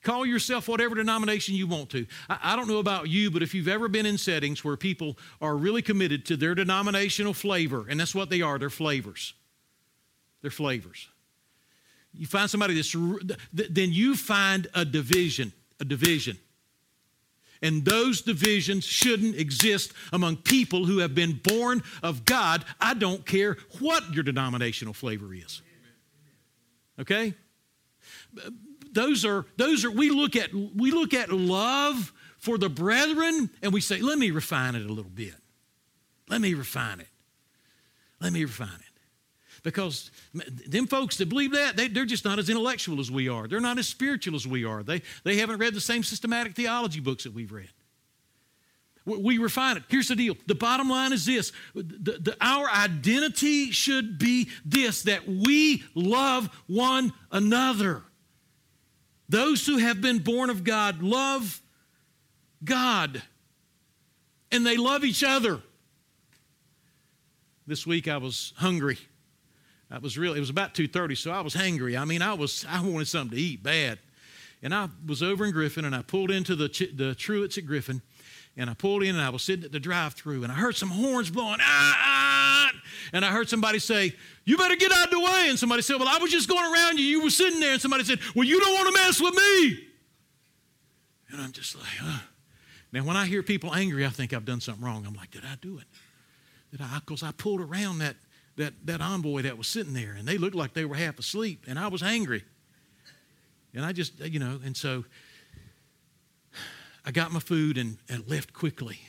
[0.03, 2.05] call yourself whatever denomination you want to.
[2.29, 5.17] I, I don't know about you, but if you've ever been in settings where people
[5.41, 9.35] are really committed to their denominational flavor, and that's what they are, they're flavors.
[10.43, 11.07] They're flavors.
[12.13, 12.93] You find somebody that's,
[13.53, 16.41] then you find a division, a division
[17.65, 22.65] and those divisions shouldn't exist among people who have been born of God.
[22.79, 25.63] I don't care what your denominational flavor is.
[27.01, 27.35] Okay?
[28.93, 33.73] Those are those are we look at we look at love for the brethren and
[33.73, 35.35] we say, let me refine it a little bit.
[36.29, 37.09] Let me refine it.
[38.21, 38.84] Let me refine it.
[39.65, 43.49] Because them folks that believe that, they, are just not as intellectual as we are.
[43.49, 44.83] They're not as spiritual as we are.
[44.83, 47.71] They, they haven't read the same systematic theology books that we've read.
[49.07, 49.85] We, we refine it.
[49.89, 55.03] Here's the deal the bottom line is this the, the, our identity should be this
[55.05, 58.03] that we love one another.
[59.31, 61.63] Those who have been born of God love
[62.63, 63.23] God
[64.53, 65.63] and they love each other.
[67.67, 68.99] This week I was hungry.
[69.95, 71.97] I was really, it was about 2.30, so I was hangry.
[71.97, 74.01] I mean, I was, I wanted something to eat bad.
[74.61, 78.03] And I was over in Griffin, and I pulled into the, the Truett's at Griffin,
[78.57, 80.89] and I pulled in, and I was sitting at the drive-through, and I heard some
[80.89, 82.71] horns blowing, ah, ah,
[83.13, 84.13] and I heard somebody say,
[84.45, 85.47] you better get out of the way.
[85.49, 87.05] And somebody said, well, I was just going around you.
[87.05, 87.75] You were sitting there.
[87.75, 89.87] And somebody said, well, you don't want to mess with me.
[91.31, 92.21] And I'm just like, huh.
[92.93, 95.05] Now, when I hear people angry, I think I've done something wrong.
[95.07, 95.85] I'm like, did I do it?
[96.71, 96.99] Did I?
[97.01, 98.17] Because I pulled around that
[98.57, 101.65] that, that envoy that was sitting there, and they looked like they were half asleep,
[101.67, 102.45] and I was angry.
[103.75, 105.05] And I just, you know, and so
[107.05, 109.01] I got my food and, and left quickly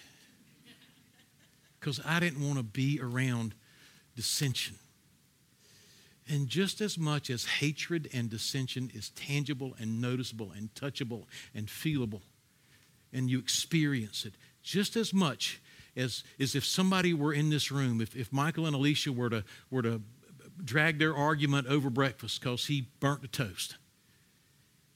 [1.79, 3.53] because I didn't want to be around
[4.15, 4.77] dissension.
[6.27, 11.67] And just as much as hatred and dissension is tangible and noticeable and touchable and
[11.67, 12.21] feelable,
[13.13, 14.33] and you experience it,
[14.63, 15.61] just as much
[15.95, 19.43] as, as if somebody were in this room, if, if Michael and Alicia were to,
[19.69, 20.01] were to
[20.63, 23.77] drag their argument over breakfast because he burnt the toast.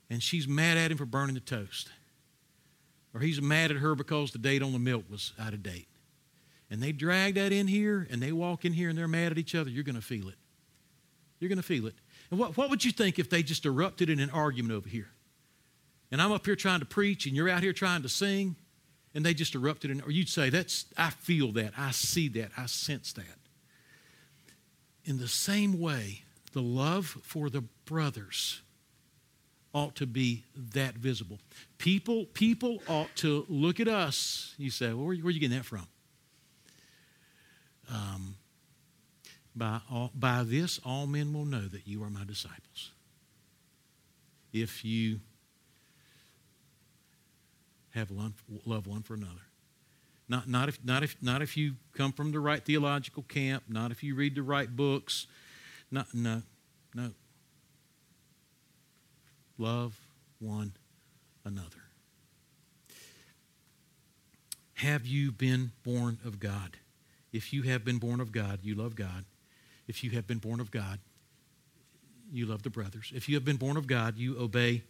[0.10, 1.90] And she's mad at him for burning the toast.
[3.14, 5.88] Or he's mad at her because the date on the milk was out of date.
[6.70, 9.38] and they drag that in here and they walk in here and they're mad at
[9.38, 10.36] each other, you're going to feel it.
[11.40, 11.96] You're going to feel it.
[12.30, 15.10] And what, what would you think if they just erupted in an argument over here?
[16.12, 18.56] And I'm up here trying to preach and you're out here trying to sing
[19.14, 22.52] and they just erupted in, or you'd say, that's, I feel that, I see that,
[22.58, 23.26] I sense that.
[25.06, 28.62] In the same way, the love for the brothers
[29.74, 30.44] ought to be
[30.74, 31.40] that visible.
[31.78, 34.54] People, people ought to look at us.
[34.58, 35.88] You say, well, where, where are you getting that from?
[37.92, 38.36] Um,
[39.56, 42.92] by, all, by this, all men will know that you are my disciples.
[44.54, 45.20] If you
[48.00, 48.12] have
[48.66, 49.42] love one for another.
[50.28, 53.92] Not, not, if, not, if, not if you come from the right theological camp, not
[53.92, 55.26] if you read the right books.
[55.92, 56.44] Not, no,
[56.94, 57.12] no.
[59.58, 60.00] Love
[60.40, 60.74] one
[61.44, 61.84] another.
[64.76, 66.78] Have you been born of God?
[67.34, 69.26] If you have been born of God, you love God.
[69.88, 71.00] If you have been born of God,
[72.32, 73.12] you love the brothers.
[73.14, 74.84] If you have been born of God, you obey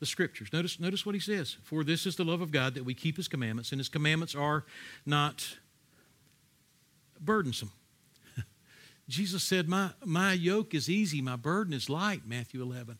[0.00, 0.48] the scriptures.
[0.52, 1.58] Notice, notice what he says.
[1.62, 4.34] For this is the love of God that we keep his commandments, and his commandments
[4.34, 4.64] are
[5.06, 5.58] not
[7.20, 7.70] burdensome.
[9.08, 12.98] Jesus said, my, my yoke is easy, my burden is light, Matthew 11.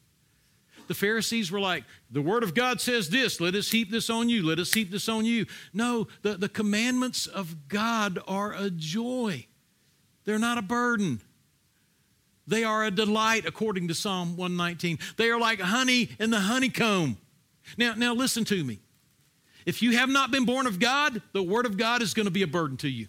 [0.88, 4.28] The Pharisees were like, the Word of God says this, let us heap this on
[4.28, 5.46] you, let us heap this on you.
[5.72, 9.46] No, the, the commandments of God are a joy,
[10.24, 11.22] they're not a burden.
[12.50, 14.98] They are a delight, according to Psalm 119.
[15.16, 17.16] They are like honey in the honeycomb.
[17.78, 18.80] Now, now listen to me.
[19.64, 22.32] If you have not been born of God, the Word of God is going to
[22.32, 23.06] be a burden to you.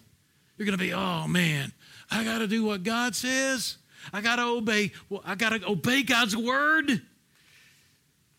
[0.56, 1.72] You're going to be, oh man,
[2.08, 3.78] I got to do what God says.
[4.12, 4.92] I got to obey.
[5.08, 7.02] Well, I got to obey God's Word.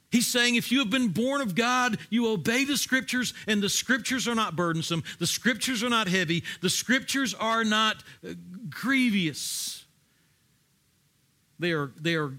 [0.09, 3.67] He's saying if you have been born of God, you obey the scriptures, and the
[3.67, 5.03] scriptures are not burdensome.
[5.19, 6.45] The scriptures are not heavy.
[6.61, 8.35] The scriptures are not uh,
[8.69, 9.82] grievous.
[11.63, 12.33] They are, they are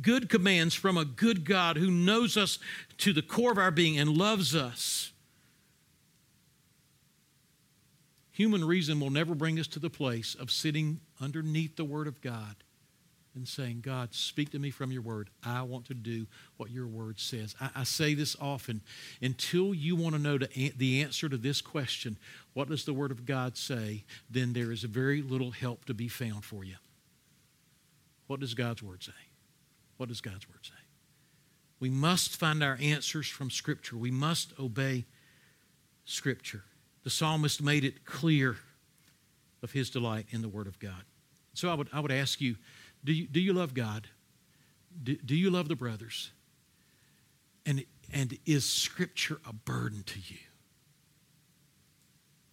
[0.00, 2.58] good commands from a good God who knows us
[2.98, 5.12] to the core of our being and loves us.
[8.30, 12.22] Human reason will never bring us to the place of sitting underneath the Word of
[12.22, 12.56] God
[13.34, 15.28] and saying, God, speak to me from your Word.
[15.44, 17.54] I want to do what your Word says.
[17.60, 18.80] I, I say this often.
[19.20, 22.16] Until you want to know the, the answer to this question,
[22.54, 26.08] what does the Word of God say, then there is very little help to be
[26.08, 26.76] found for you.
[28.32, 29.12] What does God's Word say?
[29.98, 30.72] What does God's Word say?
[31.80, 33.94] We must find our answers from Scripture.
[33.94, 35.04] We must obey
[36.06, 36.62] Scripture.
[37.04, 38.56] The psalmist made it clear
[39.62, 41.02] of his delight in the Word of God.
[41.52, 42.56] So I would, I would ask you
[43.04, 44.08] do, you do you love God?
[45.02, 46.30] Do, do you love the brothers?
[47.66, 50.38] And, and is Scripture a burden to you?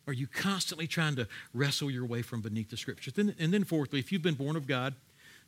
[0.08, 3.12] Are you constantly trying to wrestle your way from beneath the Scripture?
[3.12, 4.96] Then, and then, fourthly, if you've been born of God,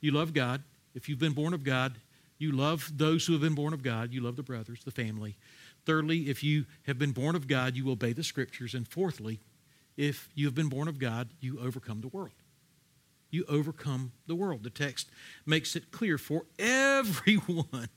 [0.01, 0.63] you love God.
[0.93, 1.93] If you've been born of God,
[2.37, 4.11] you love those who have been born of God.
[4.11, 5.37] You love the brothers, the family.
[5.85, 8.73] Thirdly, if you have been born of God, you obey the scriptures.
[8.73, 9.39] And fourthly,
[9.95, 12.31] if you have been born of God, you overcome the world.
[13.29, 14.63] You overcome the world.
[14.63, 15.09] The text
[15.45, 17.89] makes it clear for everyone.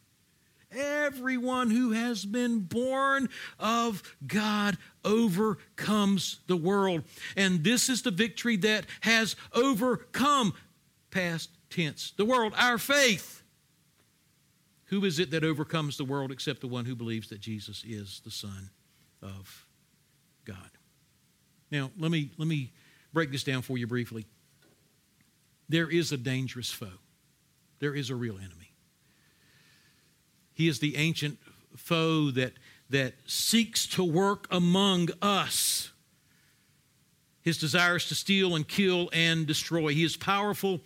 [0.70, 3.28] Everyone who has been born
[3.58, 7.04] of God overcomes the world.
[7.36, 10.54] And this is the victory that has overcome
[11.10, 12.12] past tense.
[12.16, 13.42] The world, our faith.
[14.86, 18.20] Who is it that overcomes the world except the one who believes that Jesus is
[18.24, 18.70] the Son
[19.22, 19.66] of
[20.44, 20.70] God?
[21.70, 22.72] Now, let me, let me
[23.12, 24.26] break this down for you briefly.
[25.68, 27.00] There is a dangerous foe,
[27.80, 28.72] there is a real enemy.
[30.52, 31.38] He is the ancient
[31.76, 32.52] foe that,
[32.90, 35.90] that seeks to work among us.
[37.42, 39.88] His desire is to steal and kill and destroy.
[39.88, 40.80] He is powerful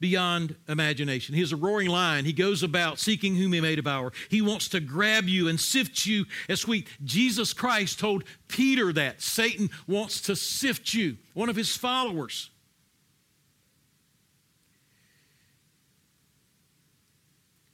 [0.00, 1.34] beyond imagination.
[1.34, 2.24] He is a roaring lion.
[2.24, 4.12] He goes about seeking whom he may devour.
[4.28, 6.88] He wants to grab you and sift you as wheat.
[7.04, 12.50] Jesus Christ told Peter that Satan wants to sift you, one of his followers.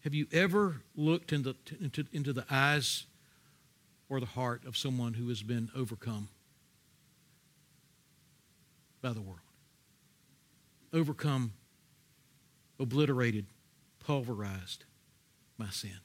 [0.01, 3.07] Have you ever looked into, into, into the eyes
[4.11, 6.29] or the heart of someone who has been overcome
[9.01, 9.41] by the world?
[10.93, 11.55] Overcome
[12.79, 13.47] obliterated,
[14.01, 14.85] pulverized
[15.59, 15.99] my sin.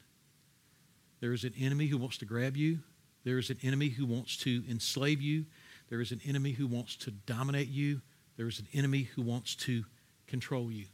[1.19, 2.79] There is an enemy who wants to grab you.
[3.23, 5.45] There is an enemy who wants to enslave you.
[5.89, 8.01] There is an enemy who wants to dominate you.
[8.37, 9.83] There is an enemy who wants to
[10.27, 10.85] control you.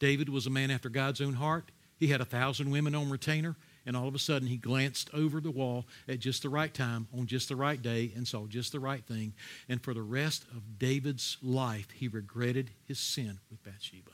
[0.00, 1.70] David was a man after God's own heart.
[1.98, 3.56] He had a thousand women on retainer,
[3.86, 7.08] And all of a sudden, he glanced over the wall at just the right time,
[7.16, 9.34] on just the right day, and saw just the right thing.
[9.68, 14.12] And for the rest of David's life, he regretted his sin with Bathsheba.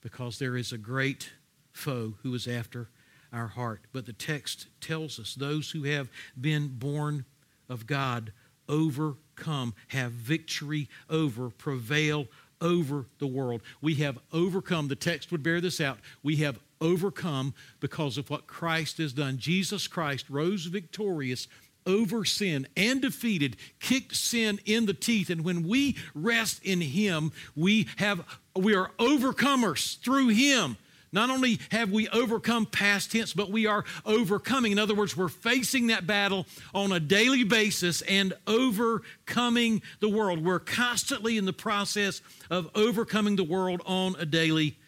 [0.00, 1.30] Because there is a great
[1.72, 2.88] foe who is after
[3.32, 3.82] our heart.
[3.92, 6.08] But the text tells us those who have
[6.40, 7.24] been born
[7.68, 8.32] of God
[8.68, 12.26] overcome, have victory over, prevail
[12.60, 13.62] over the world.
[13.80, 15.98] We have overcome, the text would bear this out.
[16.22, 19.38] We have overcome because of what Christ has done.
[19.38, 21.48] Jesus Christ rose victorious
[21.86, 25.30] over sin and defeated, kicked sin in the teeth.
[25.30, 28.24] And when we rest in Him, we have
[28.56, 30.76] we are overcomers through Him.
[31.12, 34.70] Not only have we overcome past tense, but we are overcoming.
[34.70, 40.44] In other words, we're facing that battle on a daily basis and overcoming the world.
[40.44, 44.78] We're constantly in the process of overcoming the world on a daily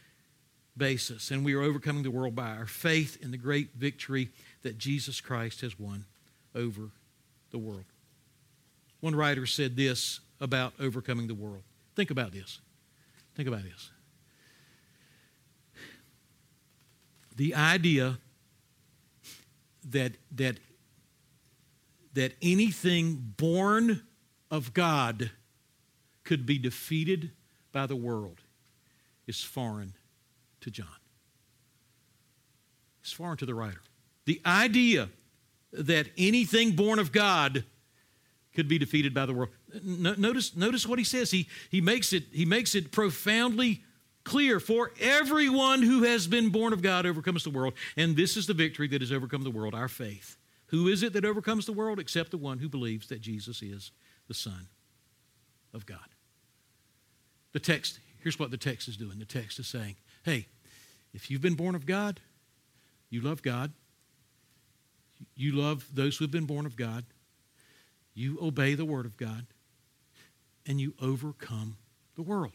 [0.76, 1.32] basis.
[1.32, 4.30] And we are overcoming the world by our faith in the great victory
[4.62, 6.04] that Jesus Christ has won
[6.54, 6.90] over
[7.50, 7.84] the world.
[9.00, 11.62] One writer said this about overcoming the world.
[11.96, 12.60] Think about this.
[13.35, 13.91] Think about this.
[17.37, 18.18] The idea
[19.89, 20.59] that, that,
[22.12, 24.03] that anything born
[24.51, 25.30] of God
[26.24, 27.30] could be defeated
[27.72, 28.43] by the world
[29.26, 29.95] is foreign
[30.61, 30.87] to John.
[33.01, 33.80] It's foreign to the writer.
[34.26, 35.09] The idea
[35.72, 37.64] that anything born of God
[38.55, 39.50] could be defeated by the world.
[39.82, 41.30] Notice, notice what he says.
[41.30, 43.82] He, he, makes it, he makes it profoundly
[44.24, 47.74] clear for everyone who has been born of God overcomes the world.
[47.96, 50.36] And this is the victory that has overcome the world, our faith.
[50.66, 53.90] Who is it that overcomes the world except the one who believes that Jesus is
[54.28, 54.68] the Son
[55.74, 55.98] of God?
[57.53, 59.18] The text, here's what the text is doing.
[59.18, 60.46] The text is saying, hey,
[61.12, 62.20] if you've been born of God,
[63.11, 63.72] you love God,
[65.34, 67.05] you love those who have been born of God,
[68.14, 69.46] you obey the Word of God,
[70.66, 71.76] and you overcome
[72.14, 72.52] the world.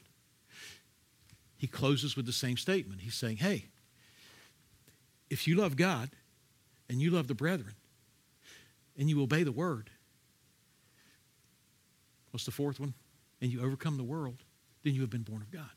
[1.57, 3.01] He closes with the same statement.
[3.01, 3.65] He's saying, hey,
[5.29, 6.09] if you love God
[6.89, 7.73] and you love the brethren
[8.97, 9.89] and you obey the Word,
[12.31, 12.93] what's the fourth one?
[13.41, 14.43] And you overcome the world,
[14.83, 15.69] then you have been born of God.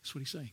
[0.00, 0.50] That's what he's saying.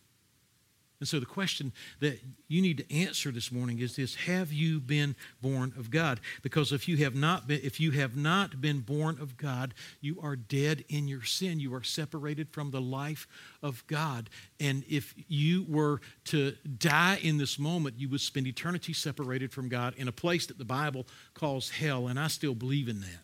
[1.00, 4.80] And so the question that you need to answer this morning is this have you
[4.80, 6.20] been born of God?
[6.42, 10.20] Because if you have not been if you have not been born of God, you
[10.22, 11.60] are dead in your sin.
[11.60, 13.28] You are separated from the life
[13.62, 14.32] of God.
[14.60, 19.70] And if you were to die in this moment, you would spend eternity separated from
[19.70, 23.24] God in a place that the Bible calls hell, and I still believe in that.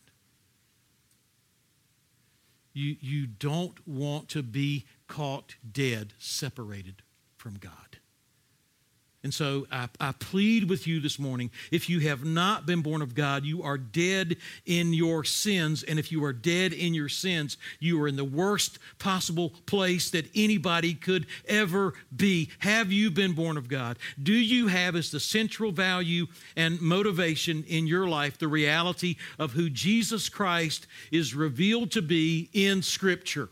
[2.76, 7.02] You, you don't want to be caught dead, separated
[7.44, 7.74] from God.
[9.22, 13.02] And so I, I, plead with you this morning if you have not been born
[13.02, 15.84] of God, you are dead in your sins.
[15.84, 20.10] And if you are dead in your sins, you are in the worst possible place
[20.12, 22.50] that anybody could ever be.
[22.60, 23.98] Have you been born of God?
[24.22, 29.52] Do you have as the central value and motivation in your life the reality of
[29.52, 33.50] who Jesus Christ is revealed to be in Scripture?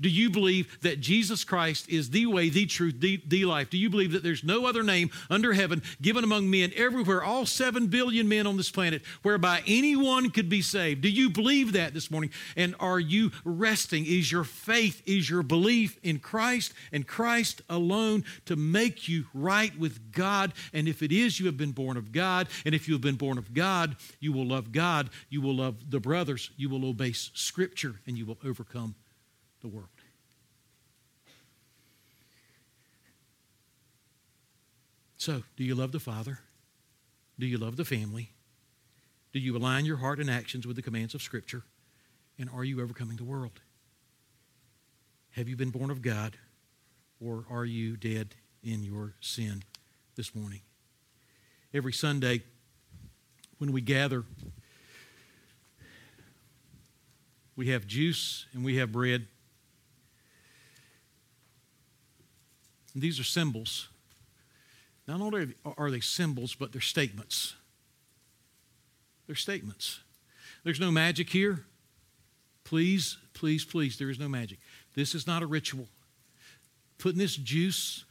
[0.00, 3.68] Do you believe that Jesus Christ is the way, the truth, the, the life?
[3.68, 7.46] Do you believe that there's no other name under heaven given among men everywhere, all
[7.46, 11.00] seven billion men on this planet, whereby anyone could be saved?
[11.00, 12.30] Do you believe that this morning?
[12.56, 14.06] And are you resting?
[14.06, 19.76] Is your faith, is your belief in Christ and Christ alone to make you right
[19.76, 20.52] with God?
[20.72, 22.48] And if it is, you have been born of God.
[22.64, 25.90] And if you have been born of God, you will love God, you will love
[25.90, 28.94] the brothers, you will obey Scripture, and you will overcome
[29.60, 29.88] the world.
[35.16, 36.38] So, do you love the Father?
[37.38, 38.30] Do you love the family?
[39.32, 41.64] Do you align your heart and actions with the commands of Scripture?
[42.38, 43.60] And are you overcoming the world?
[45.32, 46.36] Have you been born of God,
[47.20, 49.62] or are you dead in your sin
[50.16, 50.60] this morning?
[51.74, 52.42] Every Sunday,
[53.58, 54.24] when we gather,
[57.54, 59.26] we have juice and we have bread.
[62.98, 63.86] And these are symbols.
[65.06, 67.54] Not only are they symbols, but they're statements.
[69.28, 70.00] They're statements.
[70.64, 71.64] There's no magic here.
[72.64, 74.58] Please, please, please, there is no magic.
[74.96, 75.86] This is not a ritual.
[76.98, 78.04] Putting this juice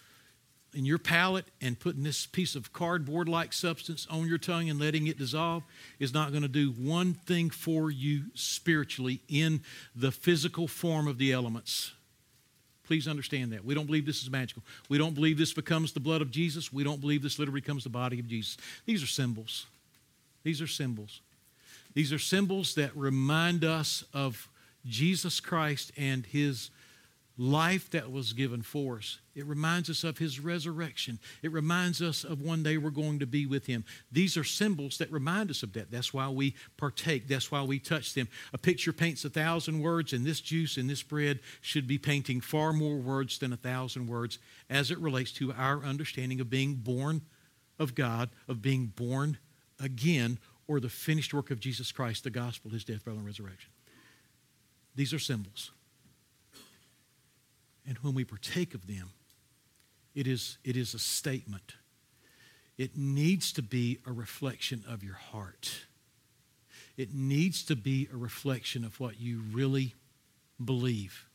[0.74, 4.80] in your palate and putting this piece of cardboard like substance on your tongue and
[4.80, 5.64] letting it dissolve
[6.00, 9.64] is not going to do one thing for you spiritually in
[9.94, 11.92] the physical form of the elements.
[12.88, 13.66] Please understand that.
[13.66, 14.64] We don't believe this is magical.
[14.88, 16.72] We don't believe this becomes the blood of Jesus.
[16.72, 18.58] We don't believe this literally becomes the body of Jesus.
[18.86, 19.66] These are symbols.
[20.44, 21.20] These are symbols.
[21.94, 24.48] These are symbols that remind us of
[24.86, 26.70] Jesus Christ and his
[27.38, 29.20] life that was given for us.
[29.36, 31.20] It reminds us of his resurrection.
[31.44, 33.86] It reminds us of one day we're going to be with him.
[34.12, 35.92] These are symbols that remind us of that.
[35.92, 37.28] That's why we partake.
[37.28, 38.28] That's why we touch them.
[38.54, 42.42] A picture paints a thousand words, and this juice and this bread should be painting
[42.42, 46.76] far more words than a thousand words as it relates to our understanding of being
[46.76, 47.22] born
[47.78, 49.38] of God, of being born
[49.80, 53.70] again, or the finished work of Jesus Christ, the gospel, his death, burial, and resurrection.
[54.96, 55.72] These are symbols.
[57.88, 59.12] And when we partake of them,
[60.14, 61.76] it is, it is a statement.
[62.78, 65.86] It needs to be a reflection of your heart.
[66.98, 69.96] It needs to be a reflection of what you really
[70.64, 71.27] believe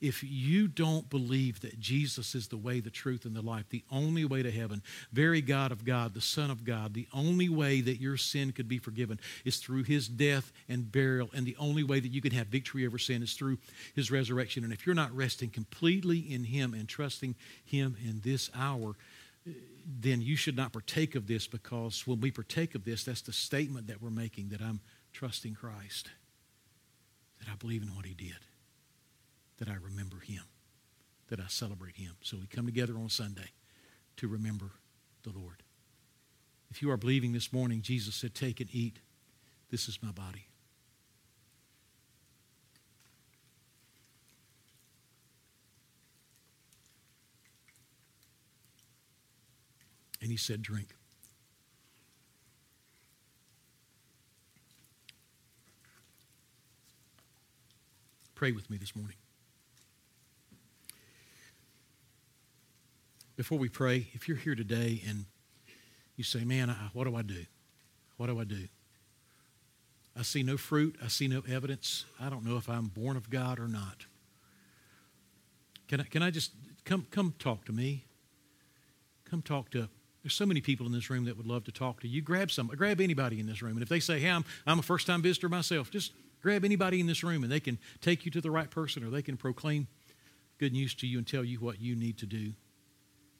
[0.00, 3.84] if you don't believe that Jesus is the way, the truth, and the life, the
[3.90, 4.82] only way to heaven,
[5.12, 8.68] very God of God, the Son of God, the only way that your sin could
[8.68, 12.32] be forgiven is through his death and burial, and the only way that you can
[12.32, 13.58] have victory over sin is through
[13.94, 14.64] his resurrection.
[14.64, 17.34] And if you're not resting completely in him and trusting
[17.64, 18.94] him in this hour,
[20.00, 23.32] then you should not partake of this because when we partake of this, that's the
[23.32, 24.80] statement that we're making that I'm
[25.12, 26.10] trusting Christ,
[27.40, 28.36] that I believe in what he did
[29.58, 30.44] that I remember him,
[31.28, 32.14] that I celebrate him.
[32.22, 33.50] So we come together on Sunday
[34.16, 34.70] to remember
[35.22, 35.62] the Lord.
[36.70, 38.98] If you are believing this morning, Jesus said, Take and eat.
[39.70, 40.46] This is my body.
[50.20, 50.88] And he said, Drink.
[58.34, 59.16] Pray with me this morning.
[63.38, 65.24] Before we pray, if you're here today and
[66.16, 67.46] you say, Man, I, what do I do?
[68.16, 68.66] What do I do?
[70.18, 70.96] I see no fruit.
[71.02, 72.04] I see no evidence.
[72.20, 74.06] I don't know if I'm born of God or not.
[75.86, 76.50] Can I, can I just
[76.84, 78.04] come, come talk to me?
[79.30, 79.88] Come talk to.
[80.24, 82.20] There's so many people in this room that would love to talk to you.
[82.20, 83.74] Grab some, grab anybody in this room.
[83.74, 86.10] And if they say, hey, I'm, I'm a first time visitor myself, just
[86.42, 89.10] grab anybody in this room and they can take you to the right person or
[89.10, 89.86] they can proclaim
[90.58, 92.54] good news to you and tell you what you need to do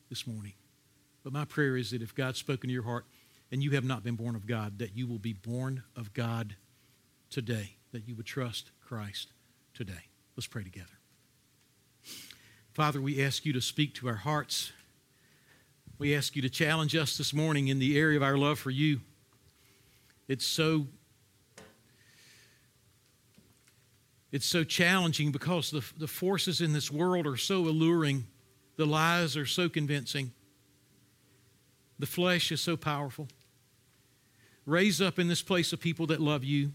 [0.08, 0.54] this morning.
[1.22, 3.04] But my prayer is that if God's spoken to your heart
[3.50, 6.56] and you have not been born of God, that you will be born of God
[7.30, 9.32] today, that you would trust Christ
[9.74, 10.08] today.
[10.36, 10.86] Let's pray together.
[12.72, 14.72] Father, we ask you to speak to our hearts.
[15.98, 18.70] We ask you to challenge us this morning in the area of our love for
[18.70, 19.00] you.
[20.28, 20.86] It's so
[24.30, 28.26] it's so challenging because the, the forces in this world are so alluring
[28.78, 30.30] the lies are so convincing.
[31.98, 33.28] The flesh is so powerful.
[34.64, 36.72] Raise up in this place of people that love you.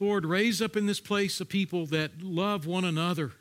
[0.00, 3.32] Lord, raise up in this place of people that love one another.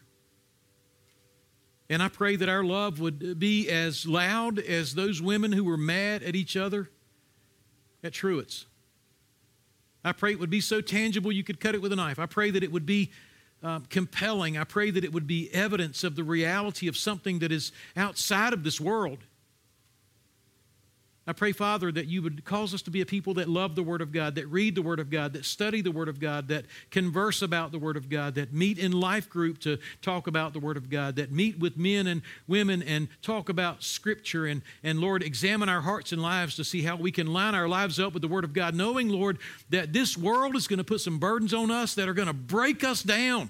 [1.89, 5.78] And I pray that our love would be as loud as those women who were
[5.78, 6.89] mad at each other
[8.03, 8.66] at Truett's.
[10.03, 12.20] I pray it would be so tangible you could cut it with a knife.
[12.20, 13.11] I pray that it would be
[13.64, 14.58] um, compelling.
[14.58, 18.53] I pray that it would be evidence of the reality of something that is outside
[18.53, 19.20] of this world.
[21.28, 23.82] I pray, Father, that you would cause us to be a people that love the
[23.82, 26.49] Word of God, that read the Word of God, that study the Word of God,
[26.49, 30.53] that converse about the Word of God, that meet in life group to talk about
[30.53, 34.61] the Word of God, that meet with men and women and talk about Scripture, and,
[34.84, 37.99] and Lord, examine our hearts and lives to see how we can line our lives
[37.99, 39.39] up with the Word of God, knowing, Lord,
[39.71, 42.34] that this world is going to put some burdens on us that are going to
[42.34, 43.49] break us down.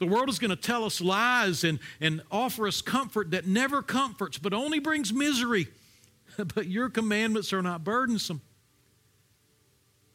[0.00, 3.82] The world is going to tell us lies and, and offer us comfort that never
[3.82, 5.68] comforts, but only brings misery.
[6.54, 8.40] but your commandments are not burdensome.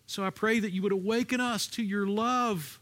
[0.08, 2.80] So I pray that you would awaken us to your love,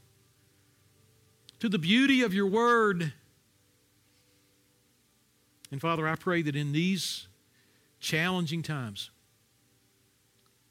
[1.60, 3.14] to the beauty of your word.
[5.72, 7.28] And Father, I pray that in these
[8.00, 9.10] challenging times,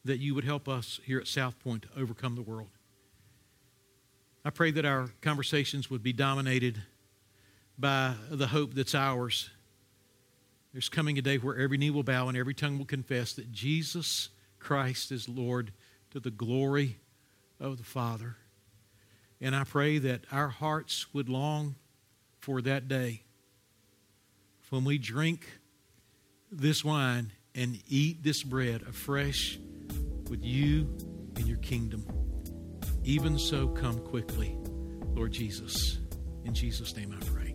[0.04, 2.68] that you would help us here at South Point to overcome the world.
[4.44, 6.82] I pray that our conversations would be dominated
[7.78, 9.50] by the hope that's ours
[10.72, 13.52] there's coming a day where every knee will bow and every tongue will confess that
[13.52, 15.72] Jesus Christ is Lord
[16.10, 16.98] to the glory
[17.60, 18.36] of the Father.
[19.40, 21.74] And I pray that our hearts would long
[22.38, 23.22] for that day
[24.70, 25.46] when we drink
[26.50, 29.58] this wine and eat this bread afresh
[30.30, 30.96] with you
[31.36, 32.06] in your kingdom.
[33.04, 34.56] Even so, come quickly,
[35.14, 35.98] Lord Jesus.
[36.44, 37.54] In Jesus' name I pray.